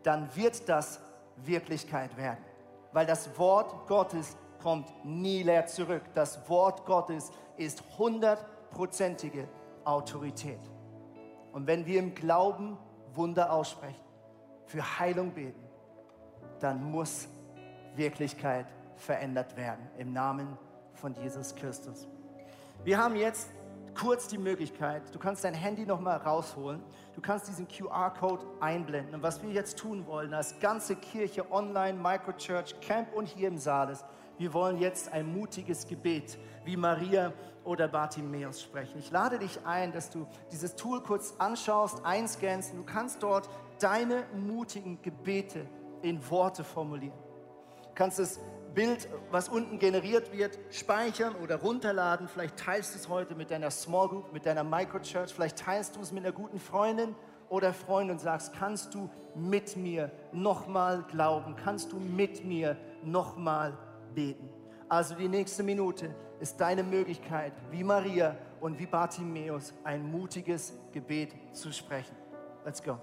dann 0.02 0.34
wird 0.34 0.68
das 0.68 1.00
Wirklichkeit 1.36 2.16
werden. 2.16 2.44
Weil 2.92 3.06
das 3.06 3.38
Wort 3.38 3.86
Gottes 3.86 4.36
kommt 4.64 5.04
nie 5.04 5.42
leer 5.42 5.66
zurück. 5.66 6.02
Das 6.14 6.48
Wort 6.48 6.86
Gottes 6.86 7.30
ist 7.58 7.82
hundertprozentige 7.98 9.46
Autorität. 9.84 10.58
Und 11.52 11.66
wenn 11.66 11.84
wir 11.84 11.98
im 11.98 12.14
Glauben 12.14 12.78
Wunder 13.12 13.52
aussprechen, 13.52 14.00
für 14.64 14.98
Heilung 14.98 15.32
beten, 15.32 15.62
dann 16.60 16.82
muss 16.90 17.28
Wirklichkeit 17.94 18.64
verändert 18.96 19.54
werden 19.58 19.86
im 19.98 20.14
Namen 20.14 20.56
von 20.94 21.12
Jesus 21.14 21.54
Christus. 21.54 22.08
Wir 22.84 22.96
haben 22.96 23.16
jetzt 23.16 23.50
kurz 23.94 24.28
die 24.28 24.38
Möglichkeit, 24.38 25.02
du 25.14 25.18
kannst 25.18 25.44
dein 25.44 25.52
Handy 25.52 25.84
noch 25.84 26.00
mal 26.00 26.16
rausholen, 26.16 26.82
du 27.14 27.20
kannst 27.20 27.48
diesen 27.48 27.68
QR-Code 27.68 28.46
einblenden. 28.60 29.16
Und 29.16 29.22
was 29.22 29.42
wir 29.42 29.50
jetzt 29.50 29.78
tun 29.78 30.06
wollen, 30.06 30.32
als 30.32 30.58
ganze 30.58 30.96
Kirche, 30.96 31.52
online, 31.52 31.98
Microchurch, 31.98 32.80
Camp 32.80 33.12
und 33.14 33.26
hier 33.26 33.48
im 33.48 33.58
Saal 33.58 33.90
ist, 33.90 34.06
Wir 34.38 34.52
wollen 34.52 34.78
jetzt 34.78 35.12
ein 35.12 35.32
mutiges 35.32 35.86
Gebet 35.86 36.38
wie 36.64 36.76
Maria 36.76 37.32
oder 37.64 37.88
Bartimäus 37.88 38.60
sprechen. 38.60 38.98
Ich 38.98 39.10
lade 39.10 39.38
dich 39.38 39.64
ein, 39.64 39.92
dass 39.92 40.10
du 40.10 40.26
dieses 40.50 40.76
Tool 40.76 41.02
kurz 41.02 41.34
anschaust, 41.38 42.04
einscannst 42.04 42.72
und 42.72 42.78
du 42.78 42.84
kannst 42.84 43.22
dort 43.22 43.48
deine 43.78 44.24
mutigen 44.34 45.00
Gebete 45.02 45.66
in 46.02 46.28
Worte 46.30 46.64
formulieren. 46.64 47.16
Du 47.82 47.94
kannst 47.94 48.18
das 48.18 48.40
Bild, 48.74 49.08
was 49.30 49.48
unten 49.48 49.78
generiert 49.78 50.32
wird, 50.32 50.58
speichern 50.70 51.36
oder 51.36 51.56
runterladen. 51.56 52.26
Vielleicht 52.26 52.58
teilst 52.58 52.94
du 52.94 52.98
es 52.98 53.08
heute 53.08 53.36
mit 53.36 53.52
deiner 53.52 53.70
Small 53.70 54.08
Group, 54.08 54.32
mit 54.32 54.46
deiner 54.46 54.64
Microchurch. 54.64 55.32
Vielleicht 55.32 55.58
teilst 55.58 55.94
du 55.94 56.00
es 56.00 56.10
mit 56.10 56.24
einer 56.24 56.32
guten 56.32 56.58
Freundin 56.58 57.14
oder 57.48 57.72
Freund 57.72 58.10
und 58.10 58.20
sagst, 58.20 58.52
kannst 58.52 58.94
du 58.94 59.08
mit 59.36 59.76
mir 59.76 60.10
nochmal 60.32 61.04
glauben? 61.08 61.54
Kannst 61.56 61.92
du 61.92 62.00
mit 62.00 62.44
mir 62.44 62.76
nochmal 63.04 63.78
beten? 64.14 64.48
Also 64.88 65.14
die 65.14 65.28
nächste 65.28 65.62
Minute 65.62 66.14
ist 66.40 66.60
deine 66.60 66.82
Möglichkeit, 66.82 67.52
wie 67.70 67.82
Maria 67.82 68.36
und 68.60 68.78
wie 68.78 68.86
Bartimäus 68.86 69.72
ein 69.82 70.10
mutiges 70.10 70.78
Gebet 70.92 71.34
zu 71.52 71.72
sprechen. 71.72 72.14
Let's 72.64 72.82
go. 72.82 72.98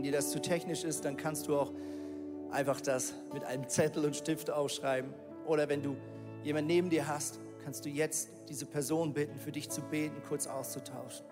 Wenn 0.00 0.04
dir 0.04 0.12
das 0.12 0.30
zu 0.30 0.40
technisch 0.40 0.82
ist, 0.82 1.04
dann 1.04 1.18
kannst 1.18 1.46
du 1.46 1.58
auch 1.58 1.74
einfach 2.50 2.80
das 2.80 3.12
mit 3.34 3.44
einem 3.44 3.68
Zettel 3.68 4.06
und 4.06 4.16
Stift 4.16 4.50
aufschreiben. 4.50 5.12
Oder 5.44 5.68
wenn 5.68 5.82
du 5.82 5.94
jemanden 6.42 6.68
neben 6.68 6.88
dir 6.88 7.06
hast, 7.06 7.38
kannst 7.62 7.84
du 7.84 7.90
jetzt 7.90 8.30
diese 8.48 8.64
Person 8.64 9.12
bitten, 9.12 9.38
für 9.38 9.52
dich 9.52 9.68
zu 9.68 9.82
beten, 9.82 10.22
kurz 10.26 10.46
auszutauschen. 10.46 11.26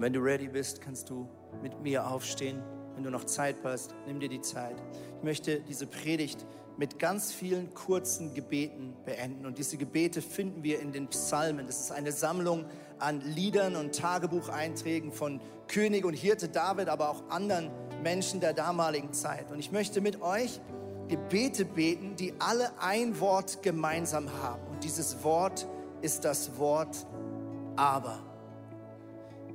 Und 0.00 0.04
wenn 0.06 0.14
du 0.14 0.20
ready 0.20 0.48
bist, 0.48 0.80
kannst 0.80 1.10
du 1.10 1.28
mit 1.60 1.82
mir 1.82 2.06
aufstehen. 2.10 2.62
Wenn 2.94 3.04
du 3.04 3.10
noch 3.10 3.24
Zeit 3.24 3.56
hast, 3.64 3.94
nimm 4.06 4.18
dir 4.18 4.30
die 4.30 4.40
Zeit. 4.40 4.82
Ich 5.18 5.22
möchte 5.22 5.60
diese 5.60 5.86
Predigt 5.86 6.46
mit 6.78 6.98
ganz 6.98 7.34
vielen 7.34 7.74
kurzen 7.74 8.32
Gebeten 8.32 8.96
beenden. 9.04 9.44
Und 9.44 9.58
diese 9.58 9.76
Gebete 9.76 10.22
finden 10.22 10.62
wir 10.62 10.80
in 10.80 10.92
den 10.92 11.08
Psalmen. 11.08 11.66
Das 11.66 11.80
ist 11.80 11.92
eine 11.92 12.12
Sammlung 12.12 12.64
an 12.98 13.20
Liedern 13.20 13.76
und 13.76 13.94
Tagebucheinträgen 13.94 15.12
von 15.12 15.38
König 15.68 16.06
und 16.06 16.14
Hirte 16.14 16.48
David, 16.48 16.88
aber 16.88 17.10
auch 17.10 17.28
anderen 17.28 17.70
Menschen 18.02 18.40
der 18.40 18.54
damaligen 18.54 19.12
Zeit. 19.12 19.52
Und 19.52 19.58
ich 19.58 19.70
möchte 19.70 20.00
mit 20.00 20.22
euch 20.22 20.62
Gebete 21.08 21.66
beten, 21.66 22.16
die 22.16 22.32
alle 22.38 22.70
ein 22.80 23.20
Wort 23.20 23.62
gemeinsam 23.62 24.32
haben. 24.42 24.62
Und 24.70 24.82
dieses 24.82 25.22
Wort 25.22 25.68
ist 26.00 26.24
das 26.24 26.56
Wort 26.56 27.06
aber. 27.76 28.29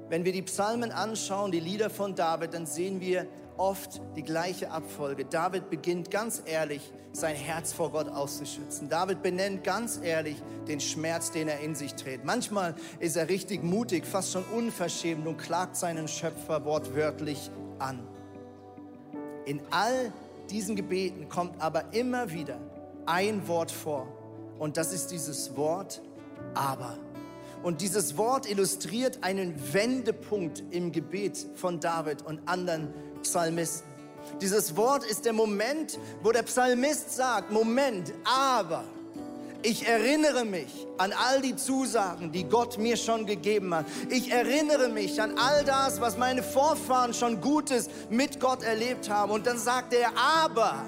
Wenn 0.08 0.24
wir 0.24 0.32
die 0.32 0.44
Psalmen 0.44 0.92
anschauen, 0.92 1.52
die 1.52 1.60
Lieder 1.60 1.90
von 1.90 2.16
David, 2.16 2.54
dann 2.54 2.66
sehen 2.66 3.02
wir 3.02 3.28
oft 3.58 4.02
die 4.16 4.24
gleiche 4.24 4.70
Abfolge. 4.70 5.26
David 5.26 5.70
beginnt 5.70 6.12
ganz 6.12 6.44
ehrlich, 6.46 6.94
sein 7.12 7.36
Herz 7.36 7.74
vor 7.74 7.92
Gott 7.92 8.10
auszuschützen. 8.10 8.90
David 8.90 9.24
benennt 9.24 9.64
ganz 9.64 10.00
ehrlich 10.04 10.42
den 10.68 10.80
Schmerz, 10.80 11.32
den 11.32 11.48
er 11.48 11.62
in 11.62 11.74
sich 11.74 11.96
trägt. 11.96 12.26
Manchmal 12.26 12.76
ist 13.00 13.16
er 13.16 13.30
richtig 13.30 13.64
mutig, 13.64 14.06
fast 14.06 14.34
schon 14.34 14.44
unverschämt 14.56 15.26
und 15.26 15.38
klagt 15.38 15.76
seinen 15.78 16.08
Schöpfer 16.08 16.66
wortwörtlich 16.66 17.50
an. 17.80 18.06
In 19.46 19.62
all 19.72 20.12
diesen 20.50 20.76
Gebeten 20.76 21.30
kommt 21.30 21.62
aber 21.62 21.94
immer 21.94 22.32
wieder 22.32 22.60
ein 23.06 23.48
Wort 23.48 23.72
vor. 23.72 24.08
Und 24.60 24.78
das 24.78 24.94
ist 24.94 25.08
dieses 25.08 25.56
Wort 25.56 26.02
aber. 26.54 26.98
Und 27.64 27.82
dieses 27.82 28.18
Wort 28.18 28.50
illustriert 28.50 29.20
einen 29.22 29.56
Wendepunkt 29.74 30.64
im 30.72 30.92
Gebet 30.92 31.46
von 31.56 31.80
David 31.80 32.22
und 32.22 32.40
anderen 32.48 32.94
Psalmisten. 33.24 33.90
Dieses 34.42 34.76
Wort 34.76 35.04
ist 35.06 35.26
der 35.26 35.34
Moment, 35.34 36.00
wo 36.22 36.32
der 36.32 36.44
Psalmist 36.44 37.16
sagt, 37.16 37.52
Moment, 37.52 38.14
aber 38.24 38.84
ich 39.62 39.88
erinnere 39.88 40.46
mich 40.46 40.86
an 41.00 41.12
all 41.12 41.42
die 41.42 41.56
Zusagen, 41.56 42.32
die 42.32 42.44
Gott 42.44 42.78
mir 42.78 42.98
schon 42.98 43.26
gegeben 43.26 43.74
hat. 43.74 43.86
Ich 44.10 44.32
erinnere 44.32 44.90
mich 44.90 45.20
an 45.20 45.40
all 45.40 45.64
das, 45.64 46.00
was 46.00 46.18
meine 46.18 46.44
Vorfahren 46.44 47.16
schon 47.16 47.42
Gutes 47.42 47.90
mit 48.12 48.40
Gott 48.40 48.62
erlebt 48.64 49.10
haben. 49.10 49.32
Und 49.32 49.48
dann 49.48 49.58
sagt 49.58 49.94
er, 49.94 50.12
aber 50.18 50.86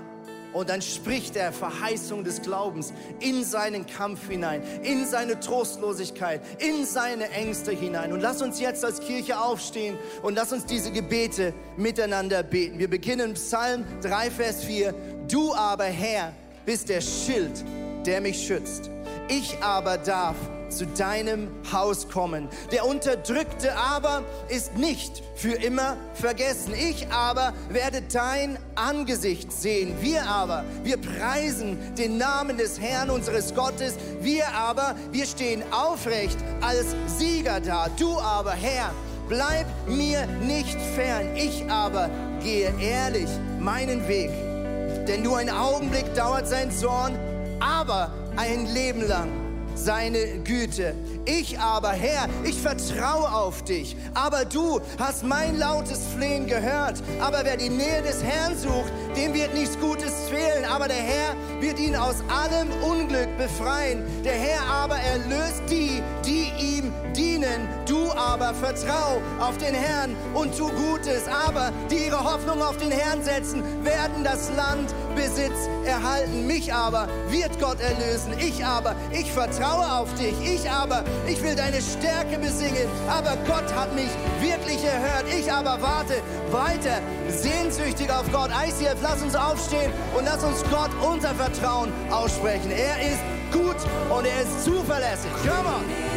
und 0.57 0.69
dann 0.69 0.81
spricht 0.81 1.35
er 1.35 1.53
Verheißung 1.53 2.23
des 2.23 2.41
Glaubens 2.41 2.93
in 3.19 3.43
seinen 3.43 3.85
Kampf 3.85 4.27
hinein, 4.27 4.61
in 4.83 5.05
seine 5.05 5.39
Trostlosigkeit, 5.39 6.41
in 6.59 6.85
seine 6.85 7.29
Ängste 7.29 7.71
hinein. 7.71 8.11
Und 8.11 8.21
lass 8.21 8.41
uns 8.41 8.59
jetzt 8.59 8.83
als 8.83 8.99
Kirche 8.99 9.39
aufstehen 9.39 9.97
und 10.23 10.35
lass 10.35 10.51
uns 10.51 10.65
diese 10.65 10.91
Gebete 10.91 11.53
miteinander 11.77 12.43
beten. 12.43 12.79
Wir 12.79 12.89
beginnen 12.89 13.35
Psalm 13.35 13.85
3, 14.01 14.31
Vers 14.31 14.63
4. 14.63 14.93
Du 15.27 15.53
aber, 15.53 15.85
Herr, 15.85 16.33
bist 16.65 16.89
der 16.89 17.01
Schild, 17.01 17.63
der 18.05 18.21
mich 18.21 18.45
schützt. 18.45 18.89
Ich 19.29 19.57
aber 19.61 19.97
darf 19.97 20.35
zu 20.69 20.85
deinem 20.85 21.49
Haus 21.71 22.09
kommen. 22.09 22.47
Der 22.71 22.85
Unterdrückte 22.85 23.75
aber 23.75 24.23
ist 24.49 24.77
nicht 24.77 25.23
für 25.35 25.53
immer 25.53 25.97
vergessen. 26.13 26.73
Ich 26.73 27.07
aber 27.11 27.53
werde 27.69 28.01
dein 28.01 28.57
Angesicht 28.75 29.51
sehen. 29.51 29.93
Wir 30.01 30.25
aber, 30.25 30.63
wir 30.83 30.97
preisen 30.97 31.77
den 31.95 32.17
Namen 32.17 32.57
des 32.57 32.79
Herrn 32.79 33.09
unseres 33.09 33.53
Gottes. 33.53 33.95
Wir 34.21 34.47
aber, 34.53 34.95
wir 35.11 35.25
stehen 35.25 35.63
aufrecht 35.71 36.37
als 36.61 36.95
Sieger 37.17 37.59
da. 37.59 37.87
Du 37.97 38.17
aber, 38.19 38.51
Herr, 38.51 38.91
bleib 39.29 39.67
mir 39.87 40.25
nicht 40.41 40.79
fern. 40.95 41.35
Ich 41.35 41.69
aber 41.69 42.09
gehe 42.41 42.73
ehrlich 42.79 43.29
meinen 43.59 44.07
Weg. 44.07 44.31
Denn 45.07 45.23
nur 45.23 45.37
ein 45.37 45.49
Augenblick 45.49 46.13
dauert 46.15 46.47
sein 46.47 46.71
Zorn, 46.71 47.17
aber 47.59 48.11
ein 48.35 48.65
Leben 48.73 49.07
lang 49.07 49.46
seine 49.77 50.39
Güte. 50.43 50.95
Ich 51.25 51.59
aber, 51.59 51.91
Herr, 51.91 52.27
ich 52.43 52.59
vertraue 52.59 53.31
auf 53.31 53.63
dich. 53.63 53.95
Aber 54.13 54.45
du 54.45 54.79
hast 54.97 55.23
mein 55.23 55.57
lautes 55.57 56.01
Flehen 56.15 56.47
gehört. 56.47 57.01
Aber 57.19 57.41
wer 57.43 57.57
die 57.57 57.69
Nähe 57.69 58.01
des 58.01 58.23
Herrn 58.23 58.57
sucht, 58.57 58.91
dem 59.15 59.33
wird 59.33 59.53
nichts 59.53 59.77
Gutes 59.79 60.13
fehlen, 60.29 60.65
aber 60.65 60.87
der 60.87 60.97
Herr 60.97 61.35
wird 61.59 61.79
ihn 61.79 61.95
aus 61.95 62.15
allem 62.29 62.69
Unglück 62.83 63.37
befreien. 63.37 64.03
Der 64.23 64.33
Herr 64.33 64.61
aber 64.69 64.97
erlöst 64.97 65.63
die, 65.69 66.01
die 66.25 66.51
ihm 66.59 66.93
dienen. 67.15 67.67
Du 67.87 68.11
aber 68.11 68.53
vertrau 68.53 69.21
auf 69.39 69.57
den 69.57 69.73
Herrn 69.73 70.15
und 70.33 70.57
tu 70.57 70.69
Gutes. 70.69 71.23
Aber 71.47 71.71
die 71.89 72.07
ihre 72.07 72.23
Hoffnung 72.23 72.61
auf 72.61 72.77
den 72.77 72.91
Herrn 72.91 73.23
setzen, 73.23 73.63
werden 73.83 74.23
das 74.23 74.49
Land 74.55 74.93
Besitz 75.17 75.67
erhalten. 75.85 76.45
Mich 76.47 76.73
aber 76.73 77.07
wird 77.29 77.59
Gott 77.59 77.79
erlösen. 77.81 78.33
Ich 78.39 78.63
aber, 78.63 78.95
ich 79.11 79.31
vertraue 79.31 79.91
auf 79.91 80.13
dich. 80.15 80.35
Ich 80.43 80.69
aber, 80.69 81.03
ich 81.27 81.41
will 81.41 81.55
deine 81.55 81.81
Stärke 81.81 82.37
besingen. 82.37 82.87
Aber 83.09 83.35
Gott 83.47 83.73
hat 83.75 83.93
mich 83.95 84.09
wirklich 84.39 84.83
erhört. 84.83 85.25
Ich 85.37 85.51
aber 85.51 85.81
warte 85.81 86.21
weiter 86.51 87.01
sehnsüchtig 87.29 88.09
auf 88.11 88.31
Gott. 88.31 88.51
ICF, 88.51 88.97
lass 89.01 89.21
uns 89.21 89.35
aufstehen 89.35 89.91
und 90.17 90.25
lass 90.25 90.43
uns 90.43 90.63
Gott 90.69 90.91
unser 91.01 91.33
Vertrauen 91.35 91.91
aussprechen. 92.11 92.71
Er 92.71 93.01
ist 93.01 93.19
gut 93.51 93.77
und 94.09 94.25
er 94.25 94.41
ist 94.41 94.63
zuverlässig. 94.63 95.31
Come 95.43 95.67
on. 95.67 96.16